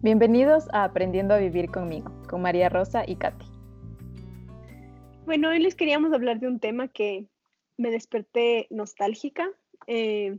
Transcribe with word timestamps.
Bienvenidos 0.00 0.68
a 0.72 0.84
Aprendiendo 0.84 1.34
a 1.34 1.38
Vivir 1.38 1.72
conmigo, 1.72 2.12
con 2.28 2.40
María 2.40 2.68
Rosa 2.68 3.02
y 3.04 3.16
Katy. 3.16 3.44
Bueno, 5.26 5.48
hoy 5.48 5.58
les 5.58 5.74
queríamos 5.74 6.12
hablar 6.12 6.38
de 6.38 6.46
un 6.46 6.60
tema 6.60 6.86
que 6.86 7.26
me 7.76 7.90
desperté 7.90 8.68
nostálgica. 8.70 9.50
Eh, 9.88 10.38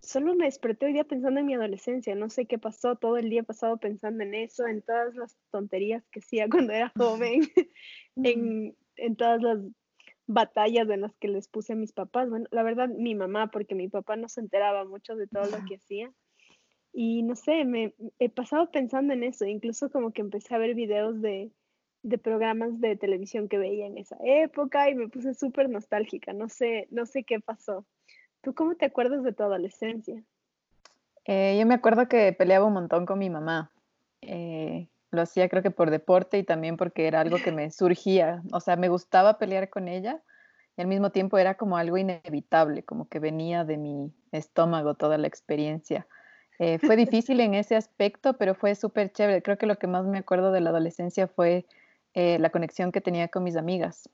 solo 0.00 0.34
me 0.34 0.46
desperté 0.46 0.86
hoy 0.86 0.94
día 0.94 1.04
pensando 1.04 1.38
en 1.38 1.46
mi 1.46 1.54
adolescencia. 1.54 2.16
No 2.16 2.28
sé 2.28 2.46
qué 2.46 2.58
pasó, 2.58 2.96
todo 2.96 3.18
el 3.18 3.30
día 3.30 3.44
pasado 3.44 3.76
pensando 3.76 4.24
en 4.24 4.34
eso, 4.34 4.66
en 4.66 4.82
todas 4.82 5.14
las 5.14 5.38
tonterías 5.52 6.02
que 6.08 6.18
hacía 6.18 6.48
cuando 6.50 6.72
era 6.72 6.92
joven, 6.96 7.42
en, 8.16 8.76
en 8.96 9.16
todas 9.16 9.40
las 9.42 9.60
batallas 10.26 10.90
en 10.90 11.02
las 11.02 11.14
que 11.18 11.28
les 11.28 11.46
puse 11.46 11.74
a 11.74 11.76
mis 11.76 11.92
papás. 11.92 12.28
Bueno, 12.28 12.46
la 12.50 12.64
verdad, 12.64 12.88
mi 12.88 13.14
mamá, 13.14 13.48
porque 13.52 13.76
mi 13.76 13.86
papá 13.86 14.16
no 14.16 14.28
se 14.28 14.40
enteraba 14.40 14.84
mucho 14.84 15.14
de 15.14 15.28
todo 15.28 15.44
lo 15.44 15.64
que 15.66 15.76
hacía. 15.76 16.12
Y 16.92 17.22
no 17.22 17.34
sé, 17.36 17.64
me 17.64 17.94
he 18.18 18.28
pasado 18.28 18.70
pensando 18.70 19.14
en 19.14 19.24
eso, 19.24 19.46
incluso 19.46 19.90
como 19.90 20.12
que 20.12 20.20
empecé 20.20 20.54
a 20.54 20.58
ver 20.58 20.74
videos 20.74 21.20
de, 21.22 21.50
de 22.02 22.18
programas 22.18 22.80
de 22.80 22.96
televisión 22.96 23.48
que 23.48 23.58
veía 23.58 23.86
en 23.86 23.96
esa 23.96 24.16
época 24.22 24.90
y 24.90 24.94
me 24.94 25.08
puse 25.08 25.34
súper 25.34 25.70
nostálgica, 25.70 26.32
no 26.32 26.48
sé, 26.48 26.88
no 26.90 27.06
sé 27.06 27.24
qué 27.24 27.40
pasó. 27.40 27.86
¿Tú 28.42 28.54
cómo 28.54 28.74
te 28.74 28.86
acuerdas 28.86 29.22
de 29.22 29.32
tu 29.32 29.42
adolescencia? 29.42 30.22
Eh, 31.24 31.56
yo 31.58 31.66
me 31.66 31.74
acuerdo 31.74 32.08
que 32.08 32.32
peleaba 32.32 32.66
un 32.66 32.72
montón 32.72 33.06
con 33.06 33.18
mi 33.18 33.30
mamá. 33.30 33.70
Eh, 34.20 34.88
lo 35.10 35.22
hacía 35.22 35.48
creo 35.48 35.62
que 35.62 35.70
por 35.70 35.90
deporte 35.90 36.38
y 36.38 36.42
también 36.42 36.76
porque 36.76 37.06
era 37.06 37.20
algo 37.20 37.36
que 37.42 37.52
me 37.52 37.70
surgía. 37.70 38.42
O 38.52 38.60
sea, 38.60 38.76
me 38.76 38.88
gustaba 38.88 39.38
pelear 39.38 39.70
con 39.70 39.86
ella 39.86 40.22
y 40.76 40.80
al 40.80 40.88
mismo 40.88 41.10
tiempo 41.10 41.38
era 41.38 41.54
como 41.56 41.76
algo 41.76 41.98
inevitable, 41.98 42.82
como 42.82 43.08
que 43.08 43.20
venía 43.20 43.64
de 43.64 43.76
mi 43.76 44.12
estómago 44.32 44.94
toda 44.94 45.18
la 45.18 45.28
experiencia. 45.28 46.08
Eh, 46.58 46.78
fue 46.78 46.96
difícil 46.96 47.40
en 47.40 47.54
ese 47.54 47.76
aspecto, 47.76 48.34
pero 48.34 48.54
fue 48.54 48.74
súper 48.74 49.12
chévere. 49.12 49.42
Creo 49.42 49.58
que 49.58 49.66
lo 49.66 49.76
que 49.76 49.86
más 49.86 50.06
me 50.06 50.18
acuerdo 50.18 50.52
de 50.52 50.60
la 50.60 50.70
adolescencia 50.70 51.26
fue 51.26 51.66
eh, 52.14 52.38
la 52.38 52.50
conexión 52.50 52.92
que 52.92 53.00
tenía 53.00 53.28
con 53.28 53.42
mis 53.42 53.56
amigas. 53.56 54.08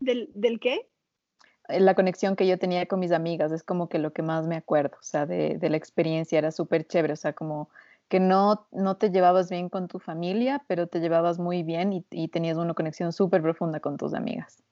¿Del, 0.00 0.30
¿Del, 0.34 0.60
qué? 0.60 0.88
Eh, 1.68 1.80
la 1.80 1.94
conexión 1.94 2.36
que 2.36 2.46
yo 2.46 2.58
tenía 2.58 2.86
con 2.86 3.00
mis 3.00 3.12
amigas 3.12 3.50
es 3.52 3.62
como 3.62 3.88
que 3.88 3.98
lo 3.98 4.12
que 4.12 4.22
más 4.22 4.46
me 4.46 4.56
acuerdo, 4.56 4.96
o 5.00 5.02
sea, 5.02 5.26
de, 5.26 5.58
de 5.58 5.70
la 5.70 5.76
experiencia 5.76 6.38
era 6.38 6.52
súper 6.52 6.86
chévere, 6.86 7.14
o 7.14 7.16
sea, 7.16 7.32
como 7.32 7.68
que 8.08 8.20
no, 8.20 8.66
no 8.70 8.96
te 8.96 9.10
llevabas 9.10 9.50
bien 9.50 9.68
con 9.68 9.88
tu 9.88 9.98
familia, 9.98 10.64
pero 10.66 10.86
te 10.86 11.00
llevabas 11.00 11.38
muy 11.38 11.62
bien 11.62 11.92
y, 11.92 12.06
y 12.10 12.28
tenías 12.28 12.56
una 12.56 12.74
conexión 12.74 13.12
súper 13.12 13.42
profunda 13.42 13.80
con 13.80 13.96
tus 13.96 14.14
amigas. 14.14 14.62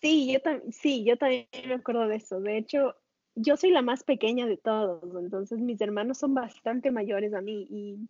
Sí, 0.00 0.32
yo 0.32 0.40
también, 0.40 0.72
sí, 0.72 1.04
yo 1.04 1.16
también 1.16 1.48
me 1.66 1.74
acuerdo 1.74 2.06
de 2.06 2.16
eso. 2.16 2.40
De 2.40 2.56
hecho, 2.56 2.94
yo 3.34 3.56
soy 3.56 3.70
la 3.70 3.82
más 3.82 4.04
pequeña 4.04 4.46
de 4.46 4.56
todos, 4.56 5.02
entonces 5.16 5.58
mis 5.60 5.80
hermanos 5.80 6.18
son 6.18 6.34
bastante 6.34 6.90
mayores 6.90 7.34
a 7.34 7.40
mí 7.40 7.66
y, 7.70 8.08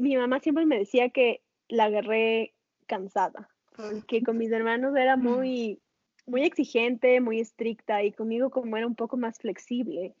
mi 0.00 0.16
mamá 0.16 0.38
siempre 0.38 0.64
me 0.64 0.78
decía 0.78 1.08
que 1.08 1.42
la 1.68 1.86
agarré 1.86 2.54
cansada, 2.86 3.50
porque 3.76 4.22
con 4.22 4.38
mis 4.38 4.52
hermanos 4.52 4.94
era 4.96 5.16
muy, 5.16 5.80
muy 6.24 6.44
exigente, 6.44 7.20
muy 7.20 7.40
estricta 7.40 8.04
y 8.04 8.12
conmigo 8.12 8.50
como 8.50 8.76
era 8.76 8.86
un 8.86 8.94
poco 8.94 9.16
más 9.16 9.38
flexible. 9.38 10.14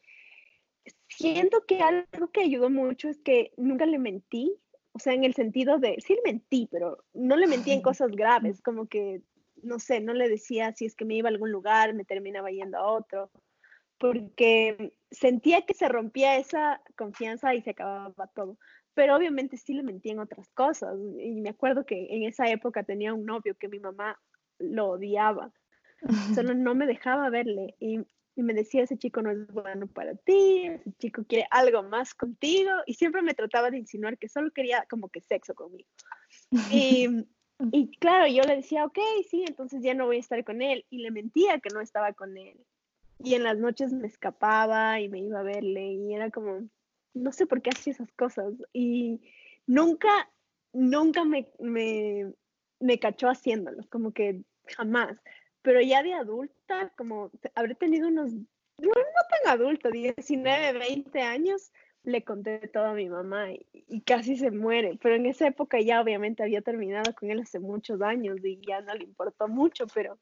Siento 1.08 1.64
que 1.64 1.80
algo 1.80 2.32
que 2.32 2.40
ayudó 2.40 2.70
mucho 2.70 3.08
es 3.08 3.20
que 3.20 3.52
nunca 3.56 3.86
le 3.86 4.00
mentí, 4.00 4.52
o 4.90 4.98
sea, 4.98 5.12
en 5.12 5.22
el 5.22 5.34
sentido 5.34 5.78
de, 5.78 5.96
sí 6.04 6.16
le 6.16 6.32
mentí, 6.32 6.68
pero 6.68 7.04
no 7.14 7.36
le 7.36 7.46
mentí 7.46 7.70
en 7.70 7.82
cosas 7.82 8.10
graves, 8.10 8.60
como 8.60 8.88
que 8.88 9.22
no 9.62 9.78
sé, 9.78 10.00
no 10.00 10.12
le 10.14 10.28
decía 10.28 10.72
si 10.72 10.86
es 10.86 10.94
que 10.94 11.04
me 11.04 11.14
iba 11.14 11.28
a 11.28 11.32
algún 11.32 11.50
lugar, 11.50 11.94
me 11.94 12.04
terminaba 12.04 12.50
yendo 12.50 12.78
a 12.78 12.86
otro, 12.86 13.30
porque 13.98 14.94
sentía 15.10 15.62
que 15.62 15.74
se 15.74 15.88
rompía 15.88 16.36
esa 16.36 16.80
confianza 16.96 17.54
y 17.54 17.62
se 17.62 17.70
acababa 17.70 18.28
todo. 18.28 18.56
Pero 18.94 19.16
obviamente 19.16 19.56
sí 19.56 19.74
le 19.74 19.82
mentí 19.82 20.10
en 20.10 20.20
otras 20.20 20.48
cosas. 20.50 20.96
Y 21.20 21.40
me 21.40 21.50
acuerdo 21.50 21.84
que 21.84 22.06
en 22.10 22.24
esa 22.24 22.48
época 22.48 22.82
tenía 22.82 23.14
un 23.14 23.26
novio 23.26 23.56
que 23.58 23.68
mi 23.68 23.78
mamá 23.78 24.18
lo 24.58 24.90
odiaba. 24.90 25.52
Solo 26.42 26.54
no 26.54 26.74
me 26.74 26.86
dejaba 26.86 27.28
verle. 27.30 27.74
Y, 27.80 28.00
y 28.36 28.42
me 28.42 28.54
decía, 28.54 28.84
ese 28.84 28.98
chico 28.98 29.20
no 29.20 29.30
es 29.32 29.46
bueno 29.48 29.88
para 29.88 30.14
ti, 30.14 30.66
ese 30.66 30.92
chico 30.98 31.24
quiere 31.28 31.46
algo 31.50 31.82
más 31.82 32.14
contigo. 32.14 32.70
Y 32.86 32.94
siempre 32.94 33.22
me 33.22 33.34
trataba 33.34 33.70
de 33.70 33.78
insinuar 33.78 34.16
que 34.18 34.28
solo 34.28 34.50
quería 34.52 34.86
como 34.88 35.08
que 35.08 35.20
sexo 35.20 35.54
conmigo. 35.54 35.88
Y 36.72 37.08
y 37.72 37.90
claro, 37.96 38.26
yo 38.28 38.42
le 38.42 38.56
decía, 38.56 38.84
ok, 38.84 38.98
sí, 39.28 39.44
entonces 39.46 39.82
ya 39.82 39.94
no 39.94 40.06
voy 40.06 40.16
a 40.16 40.20
estar 40.20 40.44
con 40.44 40.62
él. 40.62 40.84
Y 40.90 40.98
le 40.98 41.10
mentía 41.10 41.58
que 41.58 41.70
no 41.70 41.80
estaba 41.80 42.12
con 42.12 42.36
él. 42.36 42.56
Y 43.22 43.34
en 43.34 43.42
las 43.42 43.58
noches 43.58 43.92
me 43.92 44.06
escapaba 44.06 45.00
y 45.00 45.08
me 45.08 45.18
iba 45.18 45.40
a 45.40 45.44
verle 45.44 45.92
y 45.92 46.14
era 46.14 46.30
como, 46.30 46.68
no 47.14 47.32
sé 47.32 47.46
por 47.46 47.60
qué 47.60 47.70
hacía 47.70 47.92
esas 47.92 48.12
cosas. 48.12 48.54
Y 48.72 49.20
nunca, 49.66 50.30
nunca 50.72 51.24
me, 51.24 51.50
me, 51.58 52.32
me 52.78 52.98
cachó 53.00 53.28
haciéndolos, 53.28 53.88
como 53.88 54.12
que 54.12 54.42
jamás. 54.66 55.18
Pero 55.62 55.80
ya 55.80 56.02
de 56.04 56.14
adulta, 56.14 56.92
como 56.96 57.32
habré 57.56 57.74
tenido 57.74 58.06
unos, 58.06 58.32
no, 58.32 58.88
no 58.88 58.92
tan 59.44 59.52
adulto, 59.52 59.90
19, 59.90 60.78
20 60.78 61.20
años, 61.22 61.72
le 62.08 62.24
conté 62.24 62.68
todo 62.68 62.86
a 62.86 62.94
mi 62.94 63.08
mamá 63.08 63.48
y, 63.50 64.00
casi 64.00 64.36
se 64.36 64.50
muere, 64.50 64.98
pero 65.02 65.14
en 65.16 65.26
esa 65.26 65.46
época 65.46 65.78
ya 65.80 66.00
obviamente 66.00 66.42
había 66.42 66.62
terminado 66.62 67.14
con 67.14 67.30
él 67.30 67.40
hace 67.40 67.60
muchos 67.60 68.00
años 68.00 68.38
y 68.42 68.60
ya 68.66 68.80
no 68.80 68.94
le 68.94 69.04
importó 69.04 69.46
mucho, 69.46 69.86
pero 69.94 70.18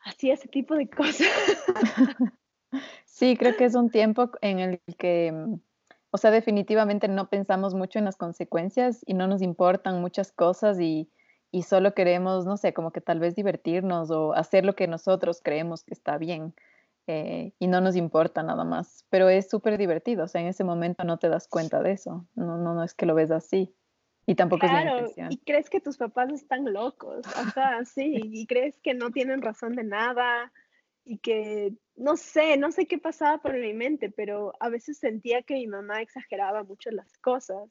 hacía 0.00 0.34
ese 0.34 0.48
tipo 0.48 0.74
de 0.74 0.88
cosas. 0.88 1.28
Sí, 3.04 3.36
creo 3.36 3.56
que 3.56 3.66
es 3.66 3.76
un 3.76 3.90
tiempo 3.90 4.32
en 4.40 4.58
el 4.58 4.80
que, 4.98 5.32
o 6.10 6.18
sea, 6.18 6.32
definitivamente 6.32 7.06
no 7.06 7.28
pensamos 7.28 7.72
mucho 7.72 8.00
en 8.00 8.04
las 8.04 8.16
consecuencias 8.16 9.04
y 9.06 9.14
no 9.14 9.28
nos 9.28 9.42
importan 9.42 10.00
muchas 10.00 10.32
cosas 10.32 10.80
y, 10.80 11.08
y 11.52 11.62
solo 11.62 11.94
queremos, 11.94 12.46
no 12.46 12.56
sé, 12.56 12.74
como 12.74 12.90
que 12.90 13.00
tal 13.00 13.20
vez 13.20 13.36
divertirnos 13.36 14.10
o 14.10 14.32
hacer 14.32 14.64
lo 14.64 14.74
que 14.74 14.88
nosotros 14.88 15.40
creemos 15.40 15.84
que 15.84 15.94
está 15.94 16.18
bien. 16.18 16.52
Eh, 17.06 17.52
y 17.58 17.66
no 17.66 17.80
nos 17.80 17.96
importa 17.96 18.42
nada 18.42 18.64
más. 18.64 19.04
Pero 19.10 19.28
es 19.28 19.48
súper 19.48 19.76
divertido, 19.76 20.24
o 20.24 20.28
sea, 20.28 20.40
en 20.40 20.46
ese 20.46 20.64
momento 20.64 21.04
no 21.04 21.18
te 21.18 21.28
das 21.28 21.48
cuenta 21.48 21.82
de 21.82 21.92
eso, 21.92 22.26
no, 22.34 22.56
no, 22.56 22.74
no 22.74 22.82
es 22.82 22.94
que 22.94 23.06
lo 23.06 23.14
ves 23.14 23.30
así. 23.30 23.74
Y 24.26 24.36
tampoco 24.36 24.66
claro, 24.66 25.06
y 25.28 25.36
crees 25.38 25.68
que 25.68 25.80
tus 25.80 25.98
papás 25.98 26.32
están 26.32 26.72
locos, 26.72 27.26
o 27.26 27.50
sea, 27.50 27.84
sí, 27.84 28.14
y 28.32 28.46
crees 28.46 28.78
que 28.80 28.94
no 28.94 29.10
tienen 29.10 29.42
razón 29.42 29.76
de 29.76 29.84
nada 29.84 30.50
y 31.04 31.18
que 31.18 31.74
no 31.96 32.16
sé, 32.16 32.56
no 32.56 32.72
sé 32.72 32.86
qué 32.86 32.96
pasaba 32.96 33.42
por 33.42 33.58
mi 33.58 33.74
mente, 33.74 34.10
pero 34.10 34.54
a 34.60 34.70
veces 34.70 34.96
sentía 34.96 35.42
que 35.42 35.54
mi 35.54 35.66
mamá 35.66 36.00
exageraba 36.00 36.64
mucho 36.64 36.90
las 36.90 37.18
cosas 37.18 37.68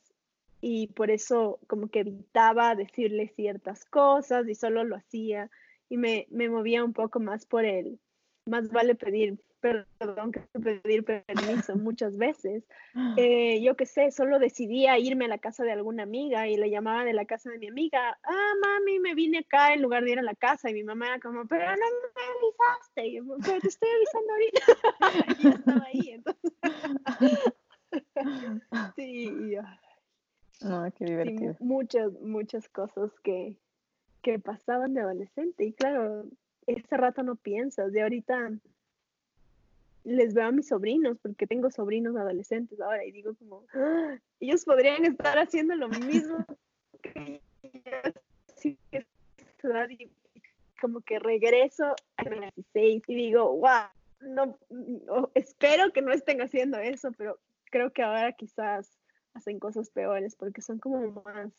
y 0.62 0.88
por 0.88 1.10
eso 1.10 1.60
como 1.66 1.88
que 1.88 2.02
evitaba 2.02 2.76
decirle 2.76 3.34
ciertas 3.36 3.84
cosas 3.86 4.48
y 4.48 4.54
solo 4.54 4.84
lo 4.84 4.96
hacía 4.96 5.50
y 5.90 5.98
me, 5.98 6.28
me 6.30 6.50
movía 6.50 6.84
un 6.84 6.94
poco 6.94 7.20
más 7.20 7.48
por 7.48 7.66
él 7.66 8.00
más 8.46 8.70
vale 8.70 8.96
pedir 8.96 9.38
perdón 9.98 10.32
que 10.34 10.42
pedir 10.60 11.06
permiso 11.06 11.76
muchas 11.78 12.18
veces. 12.18 12.64
Eh, 13.18 13.62
yo 13.62 13.76
qué 13.76 13.86
sé, 13.86 14.12
solo 14.12 14.38
decidía 14.38 15.00
irme 15.00 15.26
a 15.26 15.30
la 15.30 15.38
casa 15.38 15.64
de 15.64 15.72
alguna 15.72 16.04
amiga 16.04 16.48
y 16.48 16.58
le 16.58 16.70
llamaba 16.70 17.06
de 17.06 17.14
la 17.14 17.26
casa 17.26 17.50
de 17.50 17.60
mi 17.60 17.70
amiga, 17.70 18.20
ah, 18.24 18.54
mami, 18.62 19.00
me 19.00 19.16
vine 19.16 19.40
acá 19.40 19.74
en 19.74 19.82
lugar 19.82 20.04
de 20.04 20.12
ir 20.12 20.20
a 20.20 20.24
la 20.24 20.36
casa 20.36 20.70
y 20.70 20.74
mi 20.74 20.84
mamá 20.84 21.08
era 21.08 21.20
como, 21.20 21.48
pero 21.48 21.66
no 21.66 21.78
me 21.78 22.24
avisaste, 22.38 23.14
yo, 23.14 23.24
pero 23.44 23.60
te 23.62 23.68
estoy 23.70 23.90
avisando 23.96 24.34
ahorita. 24.34 24.66
y 25.40 25.44
yo 25.44 25.50
estaba 25.50 25.86
ahí, 25.86 26.10
entonces. 26.12 26.54
sí, 28.98 29.56
no, 30.62 30.92
qué 30.98 31.06
divertido. 31.06 31.56
muchas, 31.60 32.12
muchas 32.22 32.68
cosas 32.68 33.12
que, 33.24 33.56
que 34.22 34.40
pasaban 34.40 34.94
de 34.94 35.02
adolescente 35.02 35.64
y 35.66 35.74
claro, 35.74 36.26
ese 36.68 36.98
rato 36.98 37.24
no 37.24 37.36
piensas, 37.36 37.92
de 37.92 38.02
ahorita 38.02 38.52
les 40.04 40.34
veo 40.34 40.48
a 40.48 40.52
mis 40.52 40.68
sobrinos, 40.68 41.18
porque 41.22 41.48
tengo 41.48 41.72
sobrinos 41.72 42.16
adolescentes 42.16 42.80
ahora, 42.82 43.06
y 43.06 43.12
digo 43.12 43.36
como, 43.36 43.64
¡Ah! 43.74 44.18
ellos 44.40 44.66
podrían 44.66 45.06
estar 45.06 45.38
haciendo 45.38 45.76
lo 45.76 45.88
mismo 45.90 46.46
que 47.02 47.42
y 49.90 50.10
como 50.82 51.02
que 51.02 51.20
regreso 51.20 51.96
a 52.18 52.24
los 52.24 52.40
16 52.56 53.04
y 53.08 53.16
digo, 53.16 53.56
wow, 53.56 53.88
no, 54.20 54.58
espero 55.34 55.92
que 55.92 56.02
no 56.02 56.12
estén 56.12 56.42
haciendo 56.42 56.78
eso, 56.78 57.12
pero 57.14 57.40
creo 57.66 57.92
que 57.92 58.04
ahora 58.04 58.34
quizás 58.34 58.92
hacen 59.34 59.60
cosas 59.60 59.90
peores 59.90 60.36
porque 60.36 60.62
son 60.62 60.80
como 60.80 61.24
más, 61.24 61.52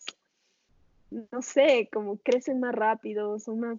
no 1.11 1.43
sé, 1.43 1.89
como 1.93 2.19
crecen 2.19 2.61
más 2.61 2.75
rápido, 2.75 3.39
son 3.39 3.61
más 3.61 3.79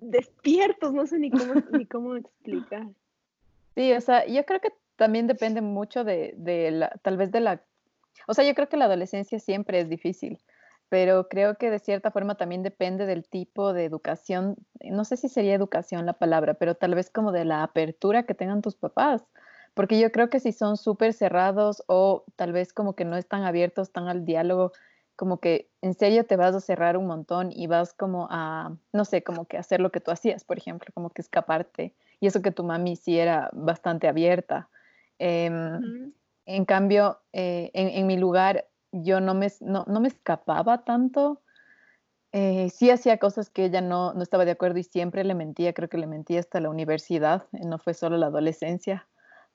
despiertos, 0.00 0.92
no 0.92 1.06
sé 1.06 1.18
ni 1.18 1.30
cómo, 1.30 1.54
ni 1.72 1.86
cómo 1.86 2.16
explicar. 2.16 2.86
Sí, 3.74 3.92
o 3.92 4.00
sea, 4.00 4.26
yo 4.26 4.44
creo 4.44 4.60
que 4.60 4.72
también 4.96 5.26
depende 5.26 5.60
mucho 5.60 6.04
de, 6.04 6.34
de 6.36 6.70
la, 6.70 6.88
tal 7.02 7.16
vez 7.16 7.30
de 7.30 7.40
la, 7.40 7.62
o 8.26 8.34
sea, 8.34 8.44
yo 8.44 8.54
creo 8.54 8.68
que 8.68 8.76
la 8.76 8.86
adolescencia 8.86 9.38
siempre 9.38 9.80
es 9.80 9.88
difícil, 9.88 10.38
pero 10.88 11.28
creo 11.28 11.56
que 11.56 11.70
de 11.70 11.78
cierta 11.78 12.10
forma 12.10 12.36
también 12.36 12.62
depende 12.62 13.06
del 13.06 13.28
tipo 13.28 13.72
de 13.72 13.84
educación, 13.84 14.56
no 14.82 15.04
sé 15.04 15.16
si 15.16 15.28
sería 15.28 15.54
educación 15.54 16.06
la 16.06 16.14
palabra, 16.14 16.54
pero 16.54 16.74
tal 16.74 16.94
vez 16.94 17.10
como 17.10 17.32
de 17.32 17.44
la 17.44 17.62
apertura 17.62 18.22
que 18.22 18.34
tengan 18.34 18.62
tus 18.62 18.76
papás, 18.76 19.24
porque 19.74 19.98
yo 20.00 20.10
creo 20.10 20.30
que 20.30 20.40
si 20.40 20.52
son 20.52 20.76
súper 20.76 21.12
cerrados 21.12 21.82
o 21.86 22.24
tal 22.36 22.52
vez 22.52 22.72
como 22.72 22.94
que 22.94 23.04
no 23.04 23.16
están 23.16 23.42
abiertos 23.42 23.92
tan 23.92 24.08
al 24.08 24.24
diálogo, 24.24 24.72
como 25.16 25.38
que 25.40 25.70
en 25.80 25.94
serio 25.94 26.26
te 26.26 26.36
vas 26.36 26.54
a 26.54 26.60
cerrar 26.60 26.96
un 26.96 27.06
montón 27.06 27.50
y 27.50 27.66
vas 27.66 27.94
como 27.94 28.28
a, 28.30 28.76
no 28.92 29.04
sé, 29.04 29.22
como 29.22 29.46
que 29.46 29.56
hacer 29.56 29.80
lo 29.80 29.90
que 29.90 30.00
tú 30.00 30.10
hacías, 30.10 30.44
por 30.44 30.58
ejemplo, 30.58 30.90
como 30.94 31.10
que 31.10 31.22
escaparte. 31.22 31.94
Y 32.20 32.26
eso 32.26 32.42
que 32.42 32.52
tu 32.52 32.62
mami 32.62 32.96
sí 32.96 33.18
era 33.18 33.50
bastante 33.52 34.08
abierta. 34.08 34.68
Em, 35.18 36.12
en 36.44 36.64
cambio, 36.66 37.18
eh, 37.32 37.70
en, 37.72 38.06
mi 38.06 38.16
lugar 38.16 38.66
yo 38.92 39.20
no 39.20 39.34
me, 39.34 39.48
no, 39.60 39.84
me 39.86 40.08
escapaba 40.08 40.84
tanto. 40.84 41.42
Eh, 42.32 42.68
sí 42.70 42.90
hacía 42.90 43.18
cosas 43.18 43.48
que 43.48 43.64
ella 43.64 43.80
no, 43.80 44.12
no 44.12 44.22
estaba 44.22 44.44
de 44.44 44.50
acuerdo 44.50 44.78
y 44.78 44.84
siempre 44.84 45.24
le 45.24 45.34
mentía, 45.34 45.72
creo 45.72 45.88
que 45.88 45.98
le 45.98 46.06
mentía 46.06 46.40
hasta 46.40 46.60
la 46.60 46.68
universidad, 46.68 47.46
no 47.52 47.78
fue 47.78 47.94
solo 47.94 48.18
la 48.18 48.26
adolescencia, 48.26 49.08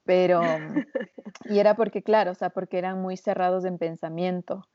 pero, 0.03 0.41
y 1.45 1.59
era 1.59 1.75
porque, 1.75 2.01
claro, 2.01 2.31
o 2.31 2.35
sea, 2.35 2.49
porque 2.49 2.79
eran 2.79 2.99
muy 2.99 3.17
cerrados 3.17 3.65
en 3.65 3.77
pensamiento. 3.77 4.67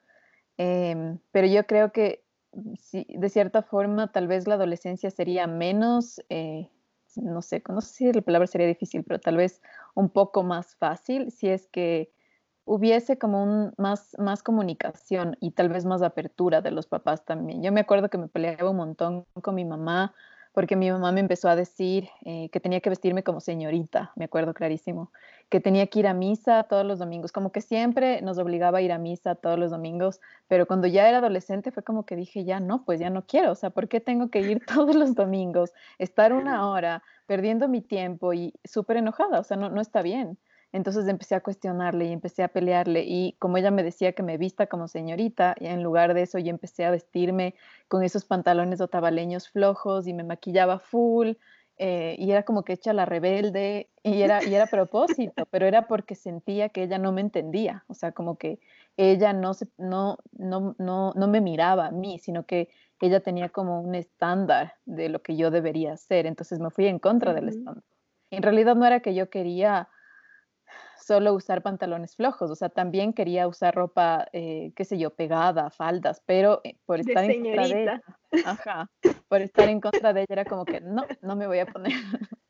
Em, 0.58 1.18
pero 1.32 1.46
yo 1.46 1.66
creo 1.66 1.92
que 1.92 2.24
de 2.52 3.28
cierta 3.28 3.62
forma 3.62 4.12
tal 4.12 4.28
vez 4.28 4.46
la 4.46 4.54
adolescencia 4.54 5.10
sería 5.10 5.46
menos, 5.46 6.22
eh, 6.30 6.70
no 7.16 7.42
sé, 7.42 7.62
no 7.68 7.80
sé 7.80 7.94
si 7.94 8.12
la 8.12 8.22
palabra 8.22 8.46
sería 8.46 8.66
difícil, 8.66 9.04
pero 9.04 9.20
tal 9.20 9.36
vez 9.36 9.60
un 9.94 10.08
poco 10.08 10.42
más 10.42 10.74
fácil 10.76 11.30
si 11.30 11.48
es 11.48 11.66
que 11.66 12.12
hubiese 12.64 13.18
como 13.18 13.42
un, 13.42 13.72
más, 13.76 14.16
más 14.18 14.42
comunicación 14.42 15.36
y 15.40 15.52
tal 15.52 15.68
vez 15.68 15.84
más 15.84 16.02
apertura 16.02 16.62
de 16.62 16.72
los 16.72 16.86
papás 16.86 17.24
también. 17.24 17.62
Yo 17.62 17.72
me 17.72 17.80
acuerdo 17.80 18.08
que 18.08 18.18
me 18.18 18.28
peleaba 18.28 18.70
un 18.70 18.76
montón 18.76 19.24
con 19.42 19.54
mi 19.54 19.64
mamá 19.64 20.14
porque 20.56 20.74
mi 20.74 20.90
mamá 20.90 21.12
me 21.12 21.20
empezó 21.20 21.50
a 21.50 21.54
decir 21.54 22.08
eh, 22.24 22.48
que 22.48 22.60
tenía 22.60 22.80
que 22.80 22.88
vestirme 22.88 23.22
como 23.22 23.40
señorita, 23.40 24.12
me 24.16 24.24
acuerdo 24.24 24.54
clarísimo, 24.54 25.12
que 25.50 25.60
tenía 25.60 25.86
que 25.88 25.98
ir 25.98 26.06
a 26.06 26.14
misa 26.14 26.62
todos 26.62 26.86
los 26.86 26.98
domingos, 26.98 27.30
como 27.30 27.52
que 27.52 27.60
siempre 27.60 28.22
nos 28.22 28.38
obligaba 28.38 28.78
a 28.78 28.80
ir 28.80 28.90
a 28.90 28.96
misa 28.96 29.34
todos 29.34 29.58
los 29.58 29.70
domingos, 29.70 30.18
pero 30.48 30.66
cuando 30.66 30.86
ya 30.86 31.06
era 31.10 31.18
adolescente 31.18 31.72
fue 31.72 31.82
como 31.82 32.06
que 32.06 32.16
dije, 32.16 32.46
ya 32.46 32.58
no, 32.58 32.86
pues 32.86 32.98
ya 32.98 33.10
no 33.10 33.26
quiero, 33.26 33.52
o 33.52 33.54
sea, 33.54 33.68
¿por 33.68 33.86
qué 33.86 34.00
tengo 34.00 34.30
que 34.30 34.40
ir 34.40 34.64
todos 34.66 34.96
los 34.96 35.14
domingos, 35.14 35.74
estar 35.98 36.32
una 36.32 36.70
hora 36.70 37.02
perdiendo 37.26 37.68
mi 37.68 37.82
tiempo 37.82 38.32
y 38.32 38.54
súper 38.64 38.96
enojada, 38.96 39.40
o 39.40 39.44
sea, 39.44 39.58
no, 39.58 39.68
no 39.68 39.82
está 39.82 40.00
bien. 40.00 40.38
Entonces 40.76 41.08
empecé 41.08 41.34
a 41.34 41.40
cuestionarle 41.40 42.04
y 42.04 42.12
empecé 42.12 42.42
a 42.42 42.48
pelearle 42.48 43.02
y 43.06 43.34
como 43.38 43.56
ella 43.56 43.70
me 43.70 43.82
decía 43.82 44.12
que 44.12 44.22
me 44.22 44.36
vista 44.36 44.66
como 44.66 44.88
señorita, 44.88 45.54
y 45.58 45.68
en 45.68 45.82
lugar 45.82 46.12
de 46.12 46.20
eso 46.20 46.38
yo 46.38 46.50
empecé 46.50 46.84
a 46.84 46.90
vestirme 46.90 47.54
con 47.88 48.02
esos 48.02 48.26
pantalones 48.26 48.82
otavaleños 48.82 49.48
flojos 49.48 50.06
y 50.06 50.12
me 50.12 50.22
maquillaba 50.22 50.78
full 50.78 51.32
eh, 51.78 52.14
y 52.18 52.30
era 52.30 52.42
como 52.42 52.62
que 52.62 52.74
hecha 52.74 52.92
la 52.92 53.06
rebelde 53.06 53.88
y 54.02 54.20
era, 54.20 54.44
y 54.44 54.54
era 54.54 54.64
a 54.64 54.66
propósito, 54.66 55.46
pero 55.50 55.64
era 55.64 55.88
porque 55.88 56.14
sentía 56.14 56.68
que 56.68 56.82
ella 56.82 56.98
no 56.98 57.10
me 57.10 57.22
entendía, 57.22 57.84
o 57.86 57.94
sea, 57.94 58.12
como 58.12 58.36
que 58.36 58.60
ella 58.98 59.32
no, 59.32 59.54
se, 59.54 59.68
no, 59.78 60.18
no, 60.32 60.74
no, 60.78 61.14
no 61.14 61.28
me 61.28 61.40
miraba 61.40 61.86
a 61.86 61.90
mí, 61.90 62.18
sino 62.18 62.44
que 62.44 62.68
ella 63.00 63.20
tenía 63.20 63.48
como 63.48 63.80
un 63.80 63.94
estándar 63.94 64.74
de 64.84 65.08
lo 65.08 65.22
que 65.22 65.36
yo 65.36 65.50
debería 65.50 65.94
hacer, 65.94 66.26
entonces 66.26 66.58
me 66.58 66.70
fui 66.70 66.86
en 66.86 66.98
contra 66.98 67.32
del 67.32 67.48
estándar. 67.48 67.84
En 68.30 68.42
realidad 68.42 68.76
no 68.76 68.84
era 68.84 69.00
que 69.00 69.14
yo 69.14 69.30
quería 69.30 69.88
solo 70.98 71.34
usar 71.34 71.62
pantalones 71.62 72.16
flojos, 72.16 72.50
o 72.50 72.56
sea, 72.56 72.68
también 72.68 73.12
quería 73.12 73.46
usar 73.46 73.74
ropa, 73.74 74.26
eh, 74.32 74.72
qué 74.74 74.84
sé 74.84 74.98
yo, 74.98 75.10
pegada, 75.10 75.70
faldas, 75.70 76.22
pero 76.26 76.60
eh, 76.64 76.76
por 76.84 77.00
estar 77.00 77.24
en 77.24 77.42
contra 77.42 77.68
de 77.68 77.82
ella, 77.82 78.02
ajá, 78.44 78.90
por 79.28 79.40
estar 79.40 79.68
en 79.68 79.80
contra 79.80 80.12
de 80.12 80.20
ella 80.22 80.26
era 80.30 80.44
como 80.44 80.64
que 80.64 80.80
no, 80.80 81.06
no 81.22 81.36
me 81.36 81.46
voy 81.46 81.60
a 81.60 81.66
poner. 81.66 81.92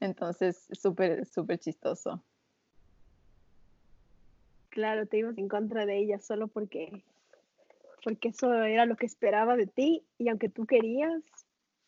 Entonces, 0.00 0.66
súper, 0.72 1.26
súper 1.26 1.58
chistoso. 1.58 2.22
Claro, 4.70 5.06
te 5.06 5.18
ibas 5.18 5.36
en 5.38 5.48
contra 5.48 5.84
de 5.84 5.98
ella 5.98 6.18
solo 6.18 6.48
porque, 6.48 7.04
porque 8.02 8.28
eso 8.28 8.52
era 8.64 8.86
lo 8.86 8.96
que 8.96 9.06
esperaba 9.06 9.56
de 9.56 9.66
ti 9.66 10.04
y 10.18 10.28
aunque 10.28 10.48
tú 10.48 10.64
querías, 10.64 11.22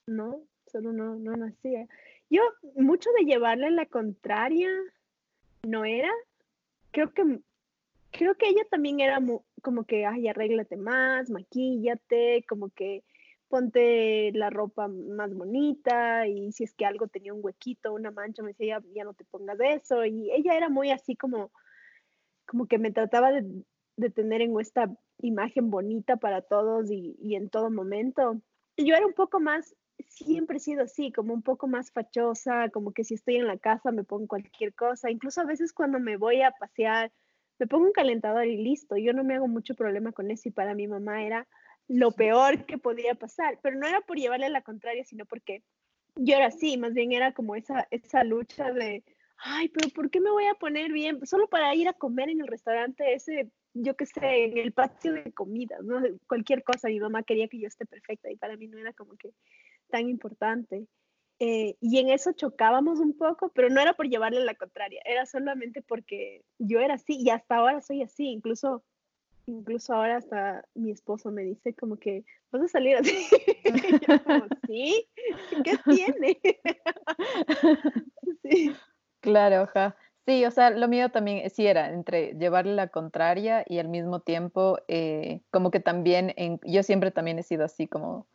no, 0.06 0.40
solo 0.66 0.92
no, 0.92 1.14
no 1.16 1.32
nacía. 1.36 1.86
Yo, 2.28 2.42
mucho 2.76 3.10
de 3.18 3.24
llevarle 3.24 3.70
la 3.70 3.86
contraria, 3.86 4.68
no 5.62 5.84
era. 5.84 6.10
Creo 6.90 7.12
que, 7.12 7.40
creo 8.10 8.34
que 8.36 8.48
ella 8.48 8.62
también 8.70 9.00
era 9.00 9.18
como 9.62 9.84
que, 9.84 10.06
ay, 10.06 10.28
arréglate 10.28 10.76
más, 10.76 11.30
maquíllate, 11.30 12.44
como 12.48 12.70
que 12.70 13.04
ponte 13.48 14.32
la 14.32 14.48
ropa 14.48 14.88
más 14.88 15.34
bonita 15.34 16.26
y 16.26 16.52
si 16.52 16.64
es 16.64 16.72
que 16.72 16.86
algo 16.86 17.08
tenía 17.08 17.34
un 17.34 17.44
huequito, 17.44 17.92
una 17.92 18.10
mancha, 18.10 18.42
me 18.42 18.52
decía, 18.52 18.80
ya, 18.80 18.86
ya 18.94 19.04
no 19.04 19.14
te 19.14 19.24
pongas 19.24 19.58
eso. 19.60 20.04
Y 20.04 20.30
ella 20.32 20.56
era 20.56 20.68
muy 20.68 20.90
así 20.90 21.16
como, 21.16 21.52
como 22.46 22.66
que 22.66 22.78
me 22.78 22.90
trataba 22.90 23.30
de, 23.30 23.64
de 23.96 24.10
tener 24.10 24.40
en 24.40 24.58
esta 24.58 24.90
imagen 25.18 25.70
bonita 25.70 26.16
para 26.16 26.40
todos 26.40 26.90
y, 26.90 27.16
y 27.20 27.36
en 27.36 27.50
todo 27.50 27.70
momento. 27.70 28.40
Yo 28.78 28.94
era 28.94 29.06
un 29.06 29.12
poco 29.12 29.38
más 29.38 29.76
siempre 30.08 30.56
he 30.56 30.60
sido 30.60 30.84
así, 30.84 31.12
como 31.12 31.34
un 31.34 31.42
poco 31.42 31.66
más 31.66 31.90
fachosa, 31.90 32.68
como 32.70 32.92
que 32.92 33.04
si 33.04 33.14
estoy 33.14 33.36
en 33.36 33.46
la 33.46 33.58
casa 33.58 33.92
me 33.92 34.04
pongo 34.04 34.26
cualquier 34.26 34.74
cosa, 34.74 35.10
incluso 35.10 35.40
a 35.40 35.46
veces 35.46 35.72
cuando 35.72 35.98
me 36.00 36.16
voy 36.16 36.42
a 36.42 36.52
pasear, 36.52 37.12
me 37.58 37.66
pongo 37.66 37.86
un 37.86 37.92
calentador 37.92 38.46
y 38.46 38.56
listo, 38.56 38.96
yo 38.96 39.12
no 39.12 39.24
me 39.24 39.34
hago 39.34 39.48
mucho 39.48 39.74
problema 39.74 40.12
con 40.12 40.30
eso 40.30 40.48
y 40.48 40.52
para 40.52 40.74
mi 40.74 40.88
mamá 40.88 41.24
era 41.24 41.46
lo 41.88 42.12
peor 42.12 42.64
que 42.66 42.78
podía 42.78 43.14
pasar, 43.14 43.58
pero 43.62 43.76
no 43.76 43.86
era 43.86 44.00
por 44.00 44.16
llevarle 44.16 44.48
la 44.48 44.62
contraria, 44.62 45.04
sino 45.04 45.26
porque 45.26 45.62
yo 46.16 46.36
era 46.36 46.46
así, 46.46 46.76
más 46.76 46.94
bien 46.94 47.12
era 47.12 47.32
como 47.32 47.56
esa, 47.56 47.86
esa 47.90 48.24
lucha 48.24 48.72
de, 48.72 49.04
ay, 49.38 49.68
pero 49.68 49.88
¿por 49.90 50.10
qué 50.10 50.20
me 50.20 50.30
voy 50.30 50.46
a 50.46 50.54
poner 50.54 50.92
bien? 50.92 51.24
Solo 51.26 51.48
para 51.48 51.74
ir 51.74 51.88
a 51.88 51.92
comer 51.92 52.30
en 52.30 52.40
el 52.40 52.46
restaurante 52.46 53.14
ese, 53.14 53.50
yo 53.74 53.96
qué 53.96 54.06
sé, 54.06 54.44
en 54.44 54.58
el 54.58 54.72
patio 54.72 55.12
de 55.12 55.32
comidas, 55.32 55.82
¿no? 55.82 56.00
Cualquier 56.26 56.62
cosa, 56.62 56.88
mi 56.88 57.00
mamá 57.00 57.22
quería 57.22 57.48
que 57.48 57.58
yo 57.58 57.68
esté 57.68 57.86
perfecta 57.86 58.30
y 58.30 58.36
para 58.36 58.56
mí 58.56 58.68
no 58.68 58.78
era 58.78 58.92
como 58.92 59.16
que 59.16 59.30
tan 59.92 60.08
importante. 60.08 60.88
Eh, 61.38 61.76
y 61.80 61.98
en 61.98 62.08
eso 62.08 62.32
chocábamos 62.32 63.00
un 63.00 63.16
poco, 63.16 63.50
pero 63.54 63.68
no 63.68 63.80
era 63.80 63.94
por 63.94 64.08
llevarle 64.08 64.44
la 64.44 64.54
contraria, 64.54 65.02
era 65.04 65.26
solamente 65.26 65.82
porque 65.82 66.44
yo 66.58 66.78
era 66.78 66.94
así 66.94 67.18
y 67.20 67.30
hasta 67.30 67.56
ahora 67.56 67.80
soy 67.80 68.02
así, 68.02 68.28
incluso, 68.28 68.84
incluso 69.46 69.92
ahora 69.92 70.18
hasta 70.18 70.64
mi 70.74 70.92
esposo 70.92 71.32
me 71.32 71.42
dice 71.42 71.74
como 71.74 71.96
que 71.96 72.24
vas 72.52 72.62
a 72.62 72.68
salir 72.68 72.96
así. 72.96 73.26
como, 74.24 74.46
sí, 74.68 75.08
¿qué 75.64 75.76
tiene? 75.84 76.40
sí. 78.44 78.72
Claro, 79.20 79.66
ja. 79.74 79.96
Sí, 80.24 80.44
o 80.44 80.50
sea, 80.52 80.70
lo 80.70 80.86
mío 80.86 81.10
también 81.10 81.50
sí 81.50 81.66
era 81.66 81.92
entre 81.92 82.34
llevarle 82.34 82.74
la 82.74 82.86
contraria 82.86 83.64
y 83.66 83.80
al 83.80 83.88
mismo 83.88 84.20
tiempo, 84.20 84.78
eh, 84.86 85.40
como 85.50 85.72
que 85.72 85.80
también, 85.80 86.32
en, 86.36 86.60
yo 86.64 86.84
siempre 86.84 87.10
también 87.10 87.40
he 87.40 87.42
sido 87.42 87.64
así 87.64 87.88
como 87.88 88.28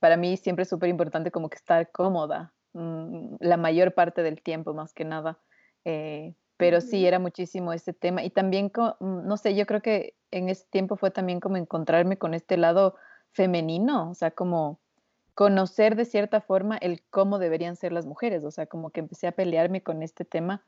para 0.00 0.16
mí 0.16 0.36
siempre 0.36 0.64
es 0.64 0.68
súper 0.68 0.88
importante 0.88 1.30
como 1.30 1.48
que 1.48 1.56
estar 1.56 1.90
cómoda 1.92 2.52
mm, 2.72 3.36
la 3.40 3.56
mayor 3.56 3.94
parte 3.94 4.22
del 4.22 4.42
tiempo 4.42 4.74
más 4.74 4.92
que 4.92 5.04
nada. 5.04 5.38
Eh, 5.84 6.34
pero 6.60 6.82
sí 6.82 7.06
era 7.06 7.18
muchísimo 7.18 7.72
ese 7.72 7.94
tema 7.94 8.22
y 8.22 8.28
también, 8.28 8.70
mm, 9.00 9.26
no 9.26 9.36
sé, 9.38 9.54
yo 9.54 9.64
creo 9.64 9.80
que 9.80 10.14
en 10.30 10.50
ese 10.50 10.66
tiempo 10.68 10.96
fue 10.96 11.10
también 11.10 11.40
como 11.40 11.56
encontrarme 11.56 12.18
con 12.18 12.34
este 12.34 12.58
lado 12.58 12.96
femenino, 13.32 14.10
o 14.10 14.14
sea, 14.14 14.30
como 14.30 14.78
conocer 15.34 15.96
de 15.96 16.04
cierta 16.04 16.42
forma 16.42 16.76
el 16.76 17.02
cómo 17.08 17.38
deberían 17.38 17.76
ser 17.76 17.92
las 17.92 18.04
mujeres, 18.04 18.44
o 18.44 18.50
sea, 18.50 18.66
como 18.66 18.90
que 18.90 19.00
empecé 19.00 19.26
a 19.26 19.32
pelearme 19.32 19.82
con 19.82 20.02
este 20.02 20.26
tema, 20.26 20.62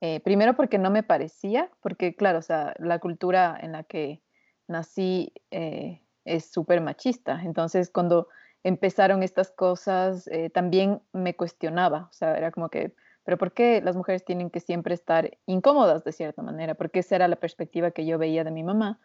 eh, 0.00 0.18
primero 0.18 0.56
porque 0.56 0.78
no 0.78 0.90
me 0.90 1.04
parecía, 1.04 1.70
porque 1.80 2.16
claro, 2.16 2.40
o 2.40 2.42
sea, 2.42 2.74
la 2.78 2.98
cultura 2.98 3.56
en 3.60 3.70
la 3.70 3.84
que 3.84 4.20
nací 4.66 5.32
eh, 5.52 6.02
es 6.24 6.50
súper 6.50 6.80
machista, 6.80 7.40
entonces 7.44 7.88
cuando 7.88 8.26
empezaron 8.66 9.22
estas 9.22 9.52
cosas, 9.52 10.26
eh, 10.26 10.50
también 10.50 11.00
me 11.12 11.36
cuestionaba, 11.36 12.08
o 12.10 12.12
sea, 12.12 12.36
era 12.36 12.50
como 12.50 12.68
que, 12.68 12.96
pero 13.22 13.38
¿por 13.38 13.52
qué 13.52 13.80
las 13.80 13.94
mujeres 13.94 14.24
tienen 14.24 14.50
que 14.50 14.58
siempre 14.58 14.92
estar 14.92 15.38
incómodas 15.46 16.02
de 16.02 16.10
cierta 16.10 16.42
manera? 16.42 16.74
Porque 16.74 16.98
esa 16.98 17.14
era 17.14 17.28
la 17.28 17.36
perspectiva 17.36 17.92
que 17.92 18.04
yo 18.06 18.18
veía 18.18 18.42
de 18.42 18.50
mi 18.50 18.64
mamá, 18.64 18.98